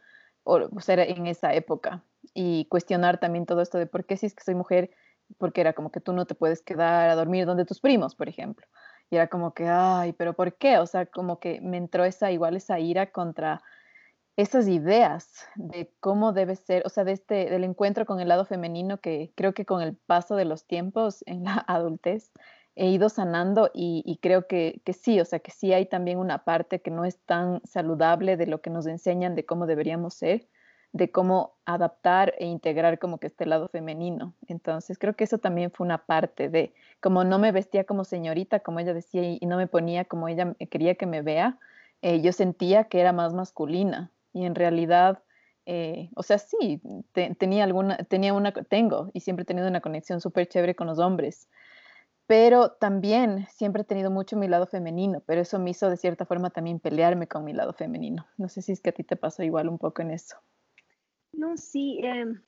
o, 0.44 0.80
sea, 0.80 1.04
en 1.04 1.28
esa 1.28 1.54
época, 1.54 2.04
y 2.34 2.66
cuestionar 2.70 3.20
también 3.20 3.46
todo 3.46 3.62
esto 3.62 3.78
de 3.78 3.86
por 3.86 4.06
qué 4.06 4.18
si 4.18 4.26
es 4.26 4.34
que 4.34 4.44
soy 4.44 4.56
mujer, 4.56 4.90
porque 5.38 5.62
era 5.62 5.74
como 5.74 5.92
que 5.92 6.02
tú 6.02 6.12
no 6.12 6.26
te 6.26 6.34
puedes 6.34 6.64
quedar 6.64 7.12
a 7.12 7.16
dormir 7.16 7.46
donde 7.46 7.64
tus 7.64 7.80
primos, 7.80 8.16
por 8.16 8.30
ejemplo. 8.30 8.66
Y 9.12 9.18
era 9.18 9.28
como 9.28 9.54
que, 9.54 9.68
ay, 9.68 10.14
pero 10.14 10.34
¿por 10.34 10.56
qué? 10.56 10.80
O 10.80 10.88
sea, 10.88 11.06
como 11.06 11.40
que 11.40 11.62
me 11.62 11.78
entró 11.78 12.04
esa, 12.04 12.32
igual 12.32 12.56
esa 12.56 12.80
ira 12.80 13.12
contra 13.12 13.62
esas 14.38 14.68
ideas 14.68 15.46
de 15.56 15.92
cómo 16.00 16.34
debe 16.34 16.56
ser, 16.56 16.84
o 16.86 16.90
sea, 16.90 17.04
de 17.04 17.12
este, 17.12 17.50
del 17.50 17.64
encuentro 17.64 18.06
con 18.06 18.20
el 18.20 18.30
lado 18.30 18.46
femenino 18.46 19.00
que 19.00 19.32
creo 19.36 19.54
que 19.54 19.66
con 19.66 19.82
el 19.82 19.96
paso 19.96 20.36
de 20.36 20.46
los 20.46 20.66
tiempos 20.66 21.24
en 21.26 21.44
la 21.44 21.64
adultez 21.68 22.32
he 22.76 22.88
ido 22.88 23.10
sanando 23.10 23.70
y, 23.74 24.18
creo 24.22 24.48
que, 24.48 24.82
que, 24.86 24.94
sí, 24.94 25.20
o 25.20 25.26
sea, 25.26 25.40
que 25.40 25.52
sí 25.52 25.74
hay 25.74 25.86
también 25.86 26.18
una 26.18 26.46
parte 26.46 26.82
que 26.82 26.90
no 26.90 27.04
es 27.04 27.20
tan 27.20 27.62
saludable 27.66 28.38
de 28.38 28.48
lo 28.48 28.62
que 28.62 28.70
nos 28.70 28.88
enseñan 28.88 29.36
de 29.36 29.46
cómo 29.46 29.66
deberíamos 29.68 30.14
ser, 30.14 30.48
de 30.94 31.12
cómo 31.12 31.58
adaptar 31.66 32.34
e 32.38 32.46
integrar 32.46 32.98
como 32.98 33.18
que 33.18 33.28
este 33.28 33.46
lado 33.46 33.68
femenino. 33.68 34.34
Entonces 34.48 34.98
creo 34.98 35.16
que 35.16 35.26
eso 35.26 35.38
también 35.38 35.72
fue 35.72 35.86
una 35.86 36.06
parte 36.06 36.48
de, 36.48 36.74
como 37.02 37.26
no 37.26 37.40
me 37.40 37.52
vestía 37.52 37.84
como 37.84 38.06
señorita, 38.06 38.62
como 38.62 38.80
ella 38.80 38.94
decía, 38.94 39.22
y, 39.24 39.46
no 39.46 39.58
me 39.58 39.68
ponía 39.68 40.06
como 40.06 40.30
ella 40.30 40.56
quería 40.70 40.96
que 40.96 41.06
me 41.06 41.22
vea, 41.22 41.60
eh, 42.02 42.22
yo 42.22 42.32
sentía 42.32 42.86
que 42.86 43.02
era 43.02 43.12
más 43.12 43.34
masculina 43.34 44.12
y 44.34 44.46
en 44.46 44.56
realidad... 44.56 45.24
Eh, 45.68 46.10
o 46.16 46.24
sea, 46.24 46.40
sí, 46.40 46.82
tenía 47.38 47.64
alguna, 47.64 47.96
tenía 47.98 48.34
una, 48.34 48.52
tengo 48.52 49.12
y 49.14 49.20
siempre 49.20 49.44
he 49.44 49.46
tenido 49.46 49.68
una 49.68 49.80
conexión 49.80 50.20
súper 50.20 50.48
chévere 50.48 50.74
con 50.74 50.88
los 50.88 50.98
hombres, 50.98 51.48
pero 52.32 52.72
también 52.72 53.46
siempre 53.52 53.82
he 53.82 53.86
tenido 53.86 54.10
mucho 54.10 54.38
mi 54.38 54.48
lado 54.48 54.66
femenino, 54.66 55.22
pero 55.26 55.42
eso 55.42 55.60
me 55.60 55.72
hizo 55.72 55.90
de 55.90 55.98
cierta 55.98 56.26
forma 56.26 56.50
también 56.50 56.80
pelearme 56.80 57.28
con 57.28 57.44
mi 57.44 57.52
lado 57.52 57.74
femenino. 57.74 58.26
No 58.38 58.48
sé 58.48 58.62
si 58.62 58.72
es 58.72 58.80
que 58.80 58.92
a 58.92 58.94
ti 58.94 59.04
te 59.04 59.18
pasó 59.18 59.44
igual 59.44 59.68
un 59.68 59.78
poco 59.78 60.02
en 60.02 60.12
eso. 60.12 60.38
No, 61.34 61.58
sí, 61.58 62.00
em, 62.02 62.42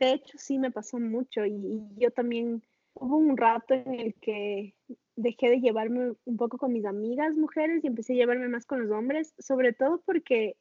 de 0.00 0.12
hecho 0.12 0.38
sí 0.38 0.58
me 0.58 0.70
pasó 0.70 0.98
mucho 0.98 1.44
y, 1.44 1.82
yo 1.98 2.10
también 2.10 2.62
hubo 2.94 3.18
un 3.18 3.36
rato 3.36 3.74
en 3.74 4.00
el 4.00 4.14
que 4.14 4.74
dejé 5.14 5.50
de 5.50 5.60
llevarme 5.60 6.14
un 6.24 6.36
poco 6.38 6.56
con 6.56 6.72
mis 6.72 6.86
amigas 6.86 7.36
mujeres 7.36 7.84
y 7.84 7.88
empecé 7.88 8.14
a 8.14 8.16
llevarme 8.16 8.48
más 8.48 8.64
con 8.64 8.80
los 8.80 8.90
hombres, 8.90 9.34
sobre 9.38 9.74
todo 9.74 10.00
porque 10.06 10.56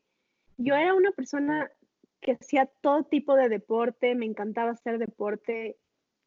yo 0.57 0.75
era 0.75 0.93
una 0.93 1.11
persona 1.11 1.71
que 2.21 2.33
hacía 2.33 2.65
todo 2.81 3.03
tipo 3.03 3.35
de 3.35 3.49
deporte, 3.49 4.15
me 4.15 4.25
encantaba 4.25 4.71
hacer 4.71 4.97
deporte 4.97 5.77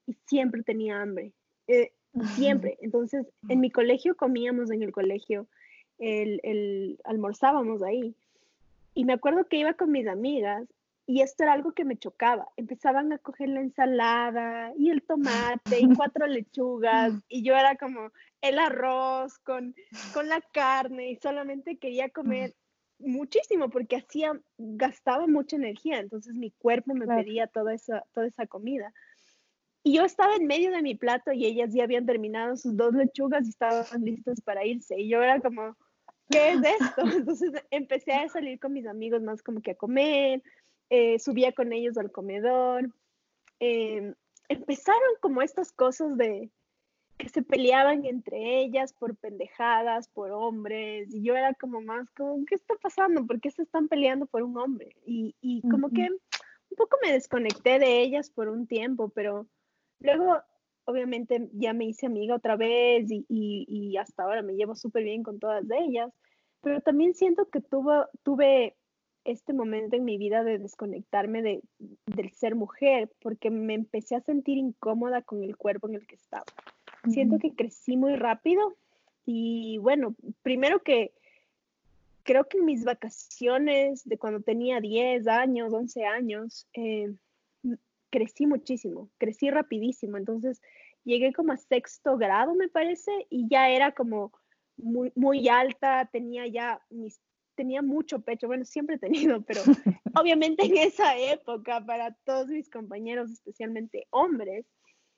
y 0.06 0.14
siempre 0.26 0.62
tenía 0.62 1.00
hambre, 1.02 1.32
eh, 1.66 1.92
siempre. 2.35 2.78
Entonces, 2.80 3.26
en 3.49 3.61
mi 3.61 3.70
colegio 3.70 4.16
comíamos 4.16 4.70
en 4.70 4.82
el 4.82 4.92
colegio, 4.92 5.49
el, 5.99 6.40
el, 6.44 6.99
almorzábamos 7.04 7.82
ahí. 7.82 8.14
Y 8.94 9.04
me 9.04 9.14
acuerdo 9.14 9.49
que 9.49 9.58
iba 9.58 9.75
con 9.75 9.90
mis 9.90 10.06
amigas 10.06 10.68
y 11.06 11.23
esto 11.23 11.42
era 11.42 11.54
algo 11.54 11.73
que 11.73 11.85
me 11.85 11.97
chocaba. 11.97 12.49
Empezaban 12.56 13.12
a 13.12 13.18
coger 13.18 13.49
la 13.49 13.61
ensalada 13.61 14.73
y 14.76 14.90
el 14.90 15.02
tomate 15.02 15.80
y 15.80 15.88
cuatro 15.97 16.26
lechugas 16.26 17.12
y 17.28 17.42
yo 17.42 17.56
era 17.56 17.76
como 17.76 18.12
el 18.40 18.58
arroz 18.58 19.38
con, 19.38 19.75
con 20.12 20.28
la 20.28 20.40
carne 20.52 21.11
y 21.11 21.16
solamente 21.16 21.78
quería 21.78 22.11
comer 22.11 22.54
muchísimo 22.98 23.70
porque 23.70 23.96
hacía, 23.96 24.38
gastaba 24.58 25.26
mucha 25.26 25.56
energía, 25.56 25.98
entonces 25.98 26.34
mi 26.34 26.50
cuerpo 26.50 26.94
me 26.94 27.06
pedía 27.06 27.46
toda 27.46 27.74
esa, 27.74 28.04
toda 28.12 28.26
esa 28.26 28.46
comida. 28.46 28.92
Y 29.82 29.94
yo 29.94 30.04
estaba 30.04 30.34
en 30.34 30.46
medio 30.46 30.70
de 30.70 30.82
mi 30.82 30.94
plato 30.94 31.32
y 31.32 31.46
ellas 31.46 31.72
ya 31.72 31.84
habían 31.84 32.06
terminado 32.06 32.56
sus 32.56 32.76
dos 32.76 32.92
lechugas 32.94 33.46
y 33.46 33.50
estaban 33.50 34.02
listas 34.02 34.40
para 34.40 34.64
irse. 34.66 35.00
Y 35.00 35.08
yo 35.08 35.22
era 35.22 35.40
como, 35.40 35.76
¿qué 36.30 36.50
es 36.52 36.60
esto? 36.62 37.02
Entonces 37.16 37.52
empecé 37.70 38.12
a 38.12 38.28
salir 38.28 38.58
con 38.58 38.72
mis 38.72 38.86
amigos 38.86 39.22
más 39.22 39.42
como 39.42 39.62
que 39.62 39.72
a 39.72 39.76
comer, 39.76 40.42
eh, 40.90 41.18
subía 41.18 41.52
con 41.52 41.72
ellos 41.72 41.96
al 41.96 42.10
comedor. 42.10 42.92
Em, 43.60 44.14
empezaron 44.48 45.10
como 45.20 45.42
estas 45.42 45.72
cosas 45.72 46.16
de 46.16 46.50
que 47.18 47.28
se 47.28 47.42
peleaban 47.42 48.04
entre 48.04 48.60
ellas 48.60 48.92
por 48.92 49.16
pendejadas, 49.16 50.08
por 50.08 50.30
hombres, 50.30 51.12
y 51.12 51.22
yo 51.22 51.37
era 51.37 51.52
como 51.54 51.80
más 51.80 52.08
como, 52.10 52.44
¿qué 52.46 52.54
está 52.54 52.75
pasando? 52.80 53.26
¿Por 53.26 53.40
qué 53.40 53.50
se 53.50 53.62
están 53.62 53.88
peleando 53.88 54.26
por 54.26 54.42
un 54.42 54.56
hombre? 54.56 54.96
Y, 55.04 55.34
y 55.40 55.62
como 55.68 55.90
que 55.90 56.02
un 56.02 56.76
poco 56.76 56.96
me 57.02 57.12
desconecté 57.12 57.78
de 57.78 58.00
ellas 58.00 58.30
por 58.30 58.48
un 58.48 58.66
tiempo, 58.66 59.08
pero 59.08 59.46
luego 60.00 60.38
obviamente 60.84 61.50
ya 61.52 61.72
me 61.72 61.87
hice 61.87 62.06
amiga 62.06 62.37
otra 62.37 62.56
vez 62.56 63.10
y, 63.10 63.26
y, 63.28 63.66
y 63.68 63.96
hasta 63.96 64.22
ahora 64.22 64.42
me 64.42 64.54
llevo 64.54 64.75
súper 64.75 65.02
bien 65.02 65.22
con 65.22 65.38
todas 65.38 65.64
ellas, 65.70 66.10
pero 66.62 66.80
también 66.80 67.14
siento 67.14 67.48
que 67.50 67.60
tuvo, 67.60 68.06
tuve 68.22 68.76
este 69.25 69.52
momento 69.52 69.96
en 69.96 70.04
mi 70.04 70.16
vida 70.16 70.44
de 70.44 70.58
desconectarme 70.58 71.42
de, 71.42 71.62
del 72.06 72.32
ser 72.32 72.54
mujer, 72.54 73.10
porque 73.20 73.50
me 73.50 73.75
empecé 73.75 74.16
a 74.16 74.20
sentir 74.20 74.56
incómoda 74.56 75.22
con 75.22 75.42
el 75.42 75.56
cuerpo 75.56 75.88
en 75.88 75.96
el 75.96 76.06
que 76.06 76.14
estaba. 76.14 76.44
Siento 77.06 77.38
que 77.38 77.54
crecí 77.54 77.96
muy 77.96 78.16
rápido 78.16 78.76
y 79.24 79.78
bueno, 79.78 80.14
primero 80.42 80.82
que 80.82 81.12
creo 82.22 82.48
que 82.48 82.58
en 82.58 82.64
mis 82.64 82.84
vacaciones 82.84 84.06
de 84.06 84.18
cuando 84.18 84.40
tenía 84.40 84.80
10 84.80 85.26
años, 85.28 85.72
11 85.72 86.04
años, 86.04 86.68
eh, 86.74 87.14
crecí 88.10 88.46
muchísimo, 88.46 89.10
crecí 89.18 89.50
rapidísimo. 89.50 90.16
Entonces 90.16 90.60
llegué 91.04 91.32
como 91.32 91.52
a 91.52 91.56
sexto 91.56 92.16
grado, 92.18 92.54
me 92.54 92.68
parece, 92.68 93.10
y 93.30 93.48
ya 93.48 93.70
era 93.70 93.92
como 93.92 94.32
muy, 94.76 95.12
muy 95.14 95.48
alta, 95.48 96.08
tenía 96.12 96.46
ya 96.46 96.80
mis 96.90 97.20
tenía 97.58 97.82
mucho 97.82 98.20
pecho, 98.20 98.46
bueno, 98.46 98.64
siempre 98.64 98.96
he 98.96 98.98
tenido, 99.00 99.42
pero 99.42 99.62
obviamente 100.14 100.64
en 100.64 100.76
esa 100.76 101.18
época 101.18 101.84
para 101.84 102.14
todos 102.24 102.46
mis 102.46 102.70
compañeros, 102.70 103.32
especialmente 103.32 104.06
hombres, 104.10 104.64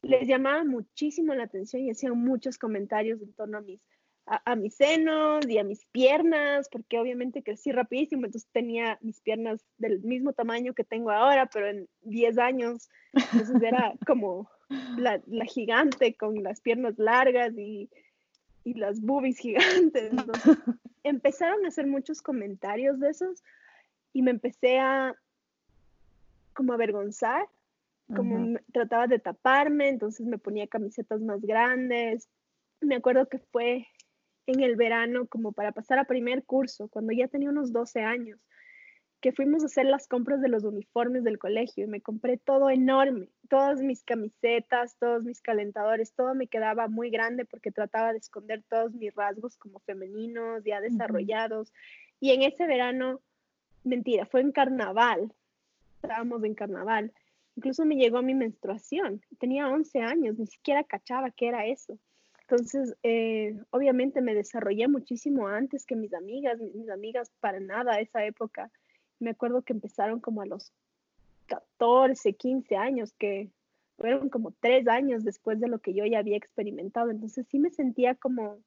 les 0.02 0.26
llamaba 0.26 0.64
muchísimo 0.64 1.34
la 1.34 1.44
atención 1.44 1.82
y 1.82 1.90
hacían 1.90 2.18
muchos 2.18 2.58
comentarios 2.58 3.20
en 3.22 3.32
torno 3.32 3.58
a 3.58 3.60
mis, 3.60 3.80
a, 4.26 4.56
mis 4.56 4.74
senos 4.74 5.46
y 5.48 5.58
a 5.58 5.64
mis 5.64 5.84
piernas, 5.86 6.68
porque 6.70 6.98
obviamente 6.98 7.42
crecí 7.42 7.72
rapidísimo, 7.72 8.26
entonces 8.26 8.48
tenía 8.52 8.98
mis 9.02 9.20
piernas 9.20 9.64
del 9.78 10.00
mismo 10.02 10.32
tamaño 10.32 10.74
que 10.74 10.84
tengo 10.84 11.10
ahora, 11.10 11.46
pero 11.46 11.68
en 11.68 11.88
10 12.02 12.38
años, 12.38 12.88
entonces 13.12 13.62
era 13.62 13.94
como 14.06 14.50
la, 14.96 15.20
la 15.26 15.44
gigante 15.44 16.14
con 16.14 16.42
las 16.42 16.60
piernas 16.60 16.98
largas 16.98 17.52
y 17.56 17.90
y 18.64 18.74
las 18.74 19.00
boobies 19.00 19.38
gigantes. 19.38 20.12
empezaron 21.02 21.64
a 21.64 21.68
hacer 21.68 21.86
muchos 21.86 22.22
comentarios 22.22 23.00
de 23.00 23.10
esos 23.10 23.42
y 24.12 24.22
me 24.22 24.30
empecé 24.30 24.78
a 24.78 25.14
como 26.52 26.72
avergonzar, 26.72 27.46
como 28.14 28.58
trataba 28.72 29.06
de 29.06 29.18
taparme, 29.18 29.88
entonces 29.88 30.26
me 30.26 30.38
ponía 30.38 30.66
camisetas 30.66 31.20
más 31.20 31.40
grandes. 31.40 32.28
Me 32.80 32.96
acuerdo 32.96 33.28
que 33.28 33.38
fue 33.38 33.86
en 34.46 34.60
el 34.60 34.76
verano 34.76 35.26
como 35.26 35.52
para 35.52 35.72
pasar 35.72 35.98
a 35.98 36.04
primer 36.04 36.44
curso, 36.44 36.88
cuando 36.88 37.12
ya 37.12 37.28
tenía 37.28 37.50
unos 37.50 37.72
12 37.72 38.00
años 38.00 38.40
que 39.20 39.32
fuimos 39.32 39.62
a 39.62 39.66
hacer 39.66 39.84
las 39.84 40.08
compras 40.08 40.40
de 40.40 40.48
los 40.48 40.64
uniformes 40.64 41.24
del 41.24 41.38
colegio 41.38 41.84
y 41.84 41.88
me 41.88 42.00
compré 42.00 42.38
todo 42.38 42.70
enorme, 42.70 43.28
todas 43.48 43.82
mis 43.82 44.02
camisetas, 44.02 44.96
todos 44.98 45.24
mis 45.24 45.42
calentadores, 45.42 46.14
todo 46.14 46.34
me 46.34 46.46
quedaba 46.46 46.88
muy 46.88 47.10
grande 47.10 47.44
porque 47.44 47.70
trataba 47.70 48.12
de 48.12 48.18
esconder 48.18 48.62
todos 48.68 48.94
mis 48.94 49.14
rasgos 49.14 49.56
como 49.58 49.78
femeninos, 49.80 50.64
ya 50.64 50.80
desarrollados. 50.80 51.72
Y 52.18 52.30
en 52.30 52.42
ese 52.42 52.66
verano, 52.66 53.20
mentira, 53.84 54.24
fue 54.24 54.40
en 54.40 54.52
carnaval, 54.52 55.32
estábamos 56.02 56.42
en 56.44 56.54
carnaval. 56.54 57.12
Incluso 57.56 57.84
me 57.84 57.96
llegó 57.96 58.22
mi 58.22 58.34
menstruación, 58.34 59.22
tenía 59.38 59.68
11 59.68 60.00
años, 60.00 60.38
ni 60.38 60.46
siquiera 60.46 60.84
cachaba 60.84 61.30
qué 61.30 61.48
era 61.48 61.66
eso. 61.66 61.98
Entonces, 62.42 62.96
eh, 63.02 63.56
obviamente 63.70 64.20
me 64.20 64.34
desarrollé 64.34 64.88
muchísimo 64.88 65.46
antes 65.46 65.86
que 65.86 65.94
mis 65.94 66.12
amigas, 66.14 66.58
mis 66.74 66.88
amigas 66.88 67.30
para 67.40 67.60
nada 67.60 67.94
a 67.94 68.00
esa 68.00 68.24
época 68.24 68.70
me 69.20 69.30
acuerdo 69.30 69.62
que 69.62 69.72
empezaron 69.72 70.18
como 70.18 70.42
a 70.42 70.46
los 70.46 70.72
14, 71.46 72.32
15 72.32 72.76
años, 72.76 73.12
que 73.12 73.50
fueron 73.96 74.30
como 74.30 74.52
tres 74.52 74.88
años 74.88 75.24
después 75.24 75.60
de 75.60 75.68
lo 75.68 75.78
que 75.78 75.94
yo 75.94 76.04
ya 76.06 76.18
había 76.18 76.36
experimentado. 76.36 77.10
Entonces 77.10 77.46
sí 77.48 77.58
me 77.58 77.70
sentía 77.70 78.14
como, 78.14 78.58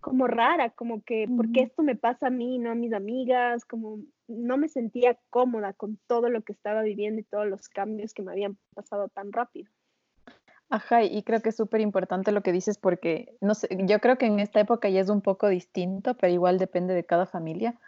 como 0.00 0.26
rara, 0.26 0.70
como 0.70 1.02
que, 1.02 1.26
¿por 1.28 1.50
qué 1.52 1.62
esto 1.62 1.82
me 1.82 1.96
pasa 1.96 2.28
a 2.28 2.30
mí, 2.30 2.58
no 2.58 2.70
a 2.70 2.74
mis 2.74 2.92
amigas? 2.92 3.64
Como 3.64 4.00
no 4.26 4.56
me 4.56 4.68
sentía 4.68 5.18
cómoda 5.30 5.72
con 5.72 5.98
todo 6.06 6.28
lo 6.28 6.42
que 6.42 6.52
estaba 6.52 6.82
viviendo 6.82 7.20
y 7.20 7.24
todos 7.24 7.46
los 7.46 7.68
cambios 7.68 8.14
que 8.14 8.22
me 8.22 8.32
habían 8.32 8.56
pasado 8.74 9.08
tan 9.08 9.32
rápido. 9.32 9.70
Ajá, 10.70 11.02
y 11.02 11.22
creo 11.22 11.40
que 11.40 11.48
es 11.48 11.56
súper 11.56 11.80
importante 11.80 12.30
lo 12.30 12.42
que 12.42 12.52
dices 12.52 12.76
porque, 12.78 13.34
no 13.40 13.54
sé, 13.54 13.68
yo 13.86 14.00
creo 14.00 14.18
que 14.18 14.26
en 14.26 14.38
esta 14.38 14.60
época 14.60 14.88
ya 14.90 15.00
es 15.00 15.08
un 15.08 15.22
poco 15.22 15.48
distinto, 15.48 16.14
pero 16.14 16.32
igual 16.32 16.58
depende 16.58 16.94
de 16.94 17.04
cada 17.04 17.26
familia 17.26 17.78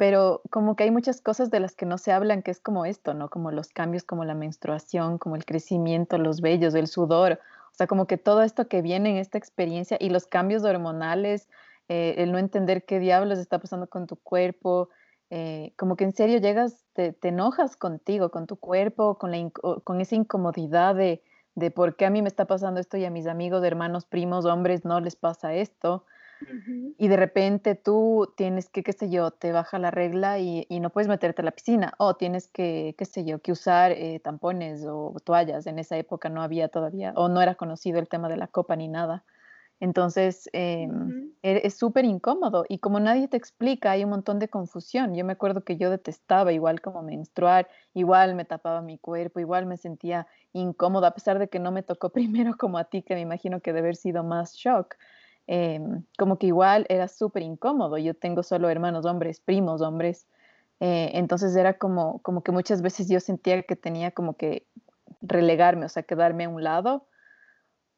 pero 0.00 0.40
como 0.48 0.76
que 0.76 0.84
hay 0.84 0.90
muchas 0.90 1.20
cosas 1.20 1.50
de 1.50 1.60
las 1.60 1.74
que 1.74 1.84
no 1.84 1.98
se 1.98 2.10
hablan, 2.10 2.40
que 2.40 2.50
es 2.50 2.58
como 2.58 2.86
esto, 2.86 3.12
¿no? 3.12 3.28
Como 3.28 3.50
los 3.50 3.68
cambios, 3.68 4.02
como 4.02 4.24
la 4.24 4.32
menstruación, 4.32 5.18
como 5.18 5.36
el 5.36 5.44
crecimiento, 5.44 6.16
los 6.16 6.40
vellos, 6.40 6.74
el 6.74 6.86
sudor, 6.86 7.38
o 7.70 7.74
sea, 7.74 7.86
como 7.86 8.06
que 8.06 8.18
todo 8.18 8.42
esto 8.42 8.68
que 8.68 8.82
viene 8.82 9.10
en 9.10 9.16
esta 9.16 9.38
experiencia 9.38 9.96
y 10.00 10.10
los 10.10 10.26
cambios 10.26 10.64
hormonales, 10.64 11.48
eh, 11.88 12.14
el 12.18 12.32
no 12.32 12.38
entender 12.38 12.84
qué 12.84 12.98
diablos 12.98 13.38
está 13.38 13.58
pasando 13.58 13.88
con 13.88 14.06
tu 14.06 14.16
cuerpo, 14.16 14.90
eh, 15.30 15.72
como 15.76 15.96
que 15.96 16.04
en 16.04 16.12
serio 16.12 16.38
llegas, 16.38 16.84
te, 16.92 17.16
enojas 17.22 17.76
contigo, 17.76 18.30
con 18.30 18.46
tu 18.46 18.56
cuerpo, 18.56 19.16
con, 19.18 19.30
la, 19.30 19.50
con 19.84 20.00
esa 20.00 20.16
incomodidad 20.16 20.94
de, 20.94 21.22
de 21.54 21.70
por 21.70 21.96
qué 21.96 22.06
a 22.06 22.10
mí 22.10 22.22
me 22.22 22.28
está 22.28 22.46
pasando 22.46 22.80
esto 22.80 22.96
y 22.96 23.04
a 23.04 23.10
mis 23.10 23.26
amigos, 23.26 23.62
hermanos, 23.64 24.06
primos, 24.06 24.44
hombres 24.44 24.84
no 24.84 25.00
les 25.00 25.16
pasa 25.16 25.54
esto. 25.54 26.04
Y 26.98 27.08
de 27.08 27.16
repente 27.16 27.74
tú 27.74 28.32
tienes 28.36 28.68
que, 28.68 28.82
qué 28.82 28.92
sé 28.92 29.10
yo, 29.10 29.30
te 29.30 29.52
baja 29.52 29.78
la 29.78 29.90
regla 29.90 30.38
y, 30.38 30.66
no 30.80 30.90
puedes 30.90 31.08
meterte 31.08 31.42
a 31.42 31.44
la 31.44 31.50
piscina. 31.50 31.94
O 31.98 32.16
tienes 32.16 32.48
que, 32.48 32.94
qué 32.98 33.04
sé 33.04 33.24
yo, 33.24 33.40
que 33.40 33.52
usar 33.52 33.92
eh, 33.92 34.20
tampones 34.20 34.84
o 34.86 35.14
toallas. 35.24 35.66
En 35.66 35.78
esa 35.78 35.96
época 35.96 36.28
no 36.28 36.42
había 36.42 36.68
todavía, 36.68 37.12
o 37.16 37.28
no 37.28 37.40
era 37.42 37.54
conocido 37.54 37.98
el 37.98 38.08
tema 38.08 38.28
de 38.28 38.36
la 38.36 38.46
copa 38.46 38.76
ni 38.76 38.88
nada. 38.88 39.24
Entonces, 39.80 40.50
em, 40.52 41.32
e, 41.42 41.62
es 41.64 41.74
súper 41.74 42.04
incómodo 42.04 42.66
y 42.68 42.78
como 42.78 43.00
nadie 43.00 43.28
te 43.28 43.38
explica, 43.38 43.92
hay 43.92 44.04
un 44.04 44.10
montón 44.10 44.38
de 44.38 44.48
confusión. 44.48 45.14
Yo 45.14 45.24
me 45.24 45.32
acuerdo 45.32 45.64
que 45.64 45.78
yo 45.78 45.90
detestaba 45.90 46.52
igual 46.52 46.82
como 46.82 47.02
menstruar, 47.02 47.66
igual 47.94 48.34
me 48.34 48.44
tapaba 48.44 48.82
mi 48.82 48.98
cuerpo, 48.98 49.40
igual 49.40 49.64
me 49.64 49.78
sentía 49.78 50.26
incómoda, 50.52 51.08
a 51.08 51.14
pesar 51.14 51.38
de 51.38 51.48
que 51.48 51.58
no 51.58 51.72
me 51.72 51.82
tocó 51.82 52.10
primero 52.52 52.56
como 52.58 52.76
a 52.76 52.84
ti, 52.84 53.02
que 53.02 53.14
me 53.14 53.22
imagino 53.22 53.60
que 53.60 53.72
debe 53.72 53.88
haber 53.88 53.96
sido 53.96 54.22
más 54.22 54.54
shock. 54.54 54.96
Em, 55.46 56.04
como 56.18 56.38
que 56.38 56.46
igual 56.46 56.86
era 56.88 57.08
súper 57.08 57.42
incómodo. 57.42 57.98
Yo 57.98 58.14
tengo 58.14 58.42
solo 58.42 58.70
hermanos 58.70 59.04
hombres, 59.04 59.40
primos 59.40 59.80
hombres. 59.80 60.26
Eh, 60.80 61.10
entonces 61.14 61.54
era 61.56 61.74
como, 61.78 62.20
como 62.20 62.42
que 62.42 62.52
muchas 62.52 62.82
veces 62.82 63.08
yo 63.08 63.20
sentía 63.20 63.62
que 63.62 63.76
tenía 63.76 64.12
como 64.12 64.36
que 64.36 64.66
relegarme, 65.20 65.86
o 65.86 65.88
sea, 65.88 66.02
quedarme 66.02 66.44
a 66.44 66.48
un 66.48 66.64
lado 66.64 67.06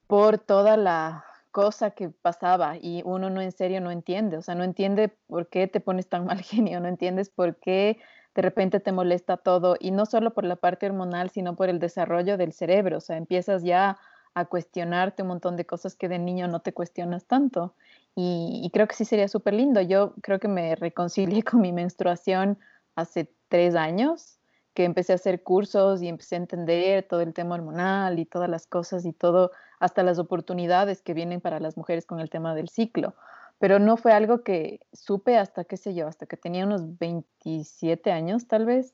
por 0.06 0.38
toda 0.38 0.76
la 0.76 1.24
cosa 1.52 1.90
que 1.90 2.08
pasaba 2.08 2.76
y 2.80 3.02
uno 3.04 3.30
no 3.30 3.40
en 3.40 3.52
serio 3.52 3.80
no 3.80 3.90
entiende, 3.90 4.38
o 4.38 4.42
sea, 4.42 4.54
no 4.54 4.64
entiende 4.64 5.08
por 5.26 5.48
qué 5.48 5.68
te 5.68 5.80
pones 5.80 6.08
tan 6.08 6.24
mal 6.24 6.40
genio, 6.42 6.80
no 6.80 6.88
entiendes 6.88 7.28
por 7.30 7.56
qué 7.56 7.98
de 8.34 8.42
repente 8.42 8.80
te 8.80 8.92
molesta 8.92 9.36
todo 9.36 9.76
y 9.78 9.90
no 9.90 10.06
solo 10.06 10.32
por 10.32 10.44
la 10.44 10.56
parte 10.56 10.86
hormonal, 10.86 11.30
sino 11.30 11.54
por 11.54 11.68
el 11.68 11.78
desarrollo 11.78 12.38
del 12.38 12.52
cerebro, 12.52 12.96
o 12.96 13.00
sea, 13.00 13.18
empiezas 13.18 13.62
ya 13.62 13.98
a 14.34 14.46
cuestionarte 14.46 15.22
un 15.22 15.28
montón 15.28 15.56
de 15.56 15.66
cosas 15.66 15.94
que 15.94 16.08
de 16.08 16.18
niño 16.18 16.48
no 16.48 16.60
te 16.60 16.72
cuestionas 16.72 17.24
tanto. 17.26 17.74
Y, 18.14 18.68
creo 18.72 18.86
que 18.88 18.94
sí 18.94 19.04
sería 19.04 19.28
súper 19.28 19.54
lindo. 19.54 19.80
Yo 19.80 20.14
creo 20.22 20.38
que 20.38 20.48
me 20.48 20.74
reconcilié 20.76 21.42
con 21.42 21.60
mi 21.60 21.72
menstruación 21.72 22.58
hace 22.94 23.32
tres 23.48 23.74
años, 23.74 24.38
que 24.74 24.84
empecé 24.84 25.12
a 25.12 25.16
hacer 25.16 25.42
cursos 25.42 26.02
y 26.02 26.08
empecé 26.08 26.36
a 26.36 26.38
entender 26.38 27.06
todo 27.06 27.20
el 27.20 27.34
tema 27.34 27.54
hormonal 27.54 28.18
y 28.18 28.24
todas 28.24 28.48
las 28.48 28.66
cosas 28.66 29.04
y 29.04 29.12
todo, 29.12 29.50
hasta 29.80 30.02
las 30.02 30.18
oportunidades 30.18 31.02
que 31.02 31.14
vienen 31.14 31.40
para 31.40 31.60
las 31.60 31.76
mujeres 31.76 32.06
con 32.06 32.20
el 32.20 32.30
tema 32.30 32.54
del 32.54 32.68
ciclo. 32.68 33.14
Pero 33.58 33.78
no 33.78 33.96
fue 33.96 34.12
algo 34.12 34.42
que 34.42 34.80
supe 34.92 35.36
hasta, 35.38 35.64
qué 35.64 35.76
sé 35.76 35.94
yo, 35.94 36.08
hasta 36.08 36.26
que 36.26 36.36
tenía 36.36 36.64
unos 36.64 36.98
27 36.98 38.10
años 38.10 38.46
tal 38.46 38.64
vez, 38.64 38.92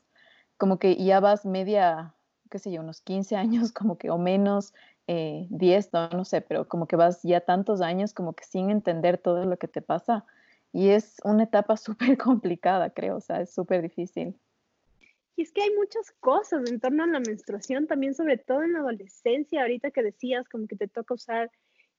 como 0.56 0.78
que 0.78 0.96
ya 0.96 1.20
vas 1.20 1.46
media, 1.46 2.14
qué 2.50 2.58
sé 2.58 2.72
yo, 2.72 2.82
unos 2.82 3.00
15 3.00 3.36
años 3.36 3.72
como 3.72 3.98
que 3.98 4.10
o 4.10 4.18
menos 4.18 4.74
10, 5.08 5.86
eh, 5.86 5.90
no, 5.92 6.08
no 6.10 6.24
sé, 6.24 6.42
pero 6.42 6.68
como 6.68 6.86
que 6.86 6.96
vas 6.96 7.22
ya 7.22 7.40
tantos 7.40 7.80
años 7.80 8.12
como 8.12 8.34
que 8.34 8.44
sin 8.44 8.70
entender 8.70 9.16
todo 9.18 9.44
lo 9.46 9.56
que 9.56 9.66
te 9.66 9.80
pasa. 9.80 10.26
Y 10.72 10.90
es 10.90 11.16
una 11.24 11.44
etapa 11.44 11.76
súper 11.76 12.18
complicada, 12.18 12.90
creo, 12.90 13.16
o 13.16 13.20
sea, 13.20 13.40
es 13.40 13.52
súper 13.52 13.82
difícil. 13.82 14.38
Y 15.34 15.42
es 15.42 15.52
que 15.52 15.62
hay 15.62 15.70
muchas 15.76 16.10
cosas 16.20 16.68
en 16.70 16.80
torno 16.80 17.04
a 17.04 17.06
la 17.06 17.20
menstruación, 17.20 17.86
también 17.86 18.14
sobre 18.14 18.38
todo 18.38 18.62
en 18.62 18.72
la 18.72 18.80
adolescencia, 18.80 19.62
ahorita 19.62 19.92
que 19.92 20.02
decías 20.02 20.48
como 20.48 20.66
que 20.66 20.76
te 20.76 20.88
toca 20.88 21.14
usar 21.14 21.50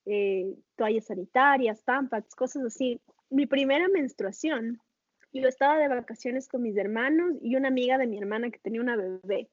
eh, 0.05 0.55
toallas 0.75 1.05
sanitarias, 1.05 1.83
tampax, 1.83 2.35
cosas 2.35 2.63
así. 2.65 3.01
Mi 3.29 3.45
primera 3.45 3.87
menstruación, 3.87 4.81
yo 5.31 5.47
estaba 5.47 5.77
de 5.77 5.87
vacaciones 5.87 6.47
con 6.47 6.63
mis 6.63 6.75
hermanos 6.77 7.35
y 7.41 7.55
una 7.55 7.69
amiga 7.69 7.97
de 7.97 8.07
mi 8.07 8.17
hermana 8.17 8.51
que 8.51 8.59
tenía 8.59 8.81
una 8.81 8.97
bebé. 8.97 9.49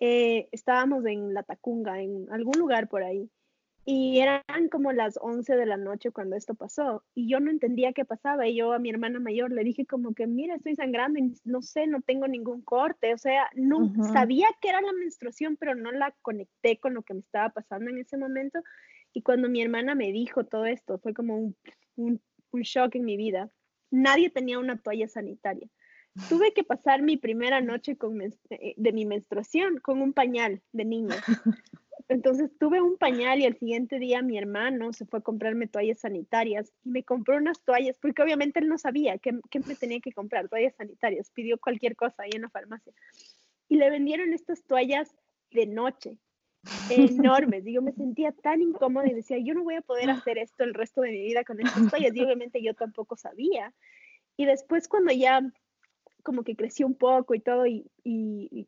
Eh, 0.00 0.48
estábamos 0.52 1.04
en 1.06 1.34
La 1.34 1.42
Tacunga, 1.42 2.02
en 2.02 2.26
algún 2.30 2.58
lugar 2.58 2.88
por 2.88 3.02
ahí, 3.02 3.30
y 3.86 4.20
eran 4.20 4.42
como 4.70 4.92
las 4.92 5.18
11 5.20 5.56
de 5.56 5.66
la 5.66 5.76
noche 5.76 6.10
cuando 6.10 6.36
esto 6.36 6.54
pasó, 6.54 7.04
y 7.14 7.28
yo 7.28 7.38
no 7.38 7.50
entendía 7.50 7.92
qué 7.92 8.04
pasaba, 8.04 8.48
y 8.48 8.56
yo 8.56 8.72
a 8.72 8.78
mi 8.78 8.90
hermana 8.90 9.20
mayor 9.20 9.52
le 9.52 9.62
dije 9.62 9.86
como 9.86 10.14
que, 10.14 10.26
mira, 10.26 10.54
estoy 10.54 10.74
sangrando 10.74 11.18
y 11.18 11.34
no 11.44 11.62
sé, 11.62 11.86
no 11.86 12.00
tengo 12.00 12.26
ningún 12.26 12.62
corte, 12.62 13.12
o 13.12 13.18
sea, 13.18 13.48
no 13.54 13.92
sabía 14.12 14.48
que 14.60 14.70
era 14.70 14.80
la 14.80 14.92
menstruación, 14.92 15.56
pero 15.56 15.74
no 15.74 15.92
la 15.92 16.14
conecté 16.22 16.78
con 16.78 16.94
lo 16.94 17.02
que 17.02 17.14
me 17.14 17.20
estaba 17.20 17.50
pasando 17.50 17.90
en 17.90 17.98
ese 17.98 18.16
momento, 18.16 18.60
y 19.12 19.22
cuando 19.22 19.48
mi 19.48 19.62
hermana 19.62 19.94
me 19.94 20.10
dijo 20.12 20.44
todo 20.44 20.64
esto, 20.64 20.98
fue 20.98 21.14
como 21.14 21.36
un, 21.38 21.56
un, 21.96 22.20
un 22.50 22.62
shock 22.62 22.96
en 22.96 23.04
mi 23.04 23.16
vida. 23.16 23.48
Nadie 23.90 24.28
tenía 24.28 24.58
una 24.58 24.76
toalla 24.76 25.06
sanitaria 25.06 25.68
tuve 26.28 26.52
que 26.52 26.64
pasar 26.64 27.02
mi 27.02 27.16
primera 27.16 27.60
noche 27.60 27.96
con 27.96 28.20
eh, 28.22 28.74
de 28.76 28.92
mi 28.92 29.04
menstruación 29.04 29.78
con 29.78 30.00
un 30.00 30.12
pañal 30.12 30.62
de 30.72 30.84
niña. 30.84 31.16
Entonces 32.08 32.50
tuve 32.58 32.82
un 32.82 32.98
pañal 32.98 33.40
y 33.40 33.46
el 33.46 33.56
siguiente 33.58 33.98
día 33.98 34.20
mi 34.22 34.36
hermano 34.36 34.92
se 34.92 35.06
fue 35.06 35.20
a 35.20 35.22
comprarme 35.22 35.66
toallas 35.66 36.00
sanitarias 36.00 36.70
y 36.84 36.90
me 36.90 37.02
compró 37.02 37.36
unas 37.36 37.62
toallas, 37.62 37.96
porque 37.98 38.22
obviamente 38.22 38.60
él 38.60 38.68
no 38.68 38.76
sabía 38.76 39.16
qué, 39.18 39.40
qué 39.50 39.60
me 39.60 39.74
tenía 39.74 40.00
que 40.00 40.12
comprar, 40.12 40.48
toallas 40.48 40.74
sanitarias, 40.76 41.30
pidió 41.30 41.58
cualquier 41.58 41.96
cosa 41.96 42.24
ahí 42.24 42.30
en 42.34 42.42
la 42.42 42.50
farmacia. 42.50 42.92
Y 43.68 43.76
le 43.76 43.88
vendieron 43.88 44.34
estas 44.34 44.62
toallas 44.64 45.14
de 45.50 45.66
noche, 45.66 46.18
enormes. 46.90 47.64
Yo 47.64 47.80
me 47.80 47.92
sentía 47.92 48.32
tan 48.32 48.60
incómoda 48.60 49.08
y 49.08 49.14
decía, 49.14 49.38
yo 49.38 49.54
no 49.54 49.64
voy 49.64 49.76
a 49.76 49.82
poder 49.82 50.10
hacer 50.10 50.38
esto 50.38 50.64
el 50.64 50.74
resto 50.74 51.00
de 51.00 51.10
mi 51.10 51.22
vida 51.22 51.44
con 51.44 51.60
estas 51.60 51.90
toallas. 51.90 52.14
Y 52.14 52.22
obviamente 52.22 52.62
yo 52.62 52.74
tampoco 52.74 53.16
sabía. 53.16 53.72
Y 54.36 54.46
después 54.46 54.88
cuando 54.88 55.12
ya 55.12 55.40
como 56.24 56.42
que 56.42 56.56
creció 56.56 56.86
un 56.86 56.94
poco 56.96 57.34
y 57.34 57.40
todo, 57.40 57.66
y, 57.66 57.86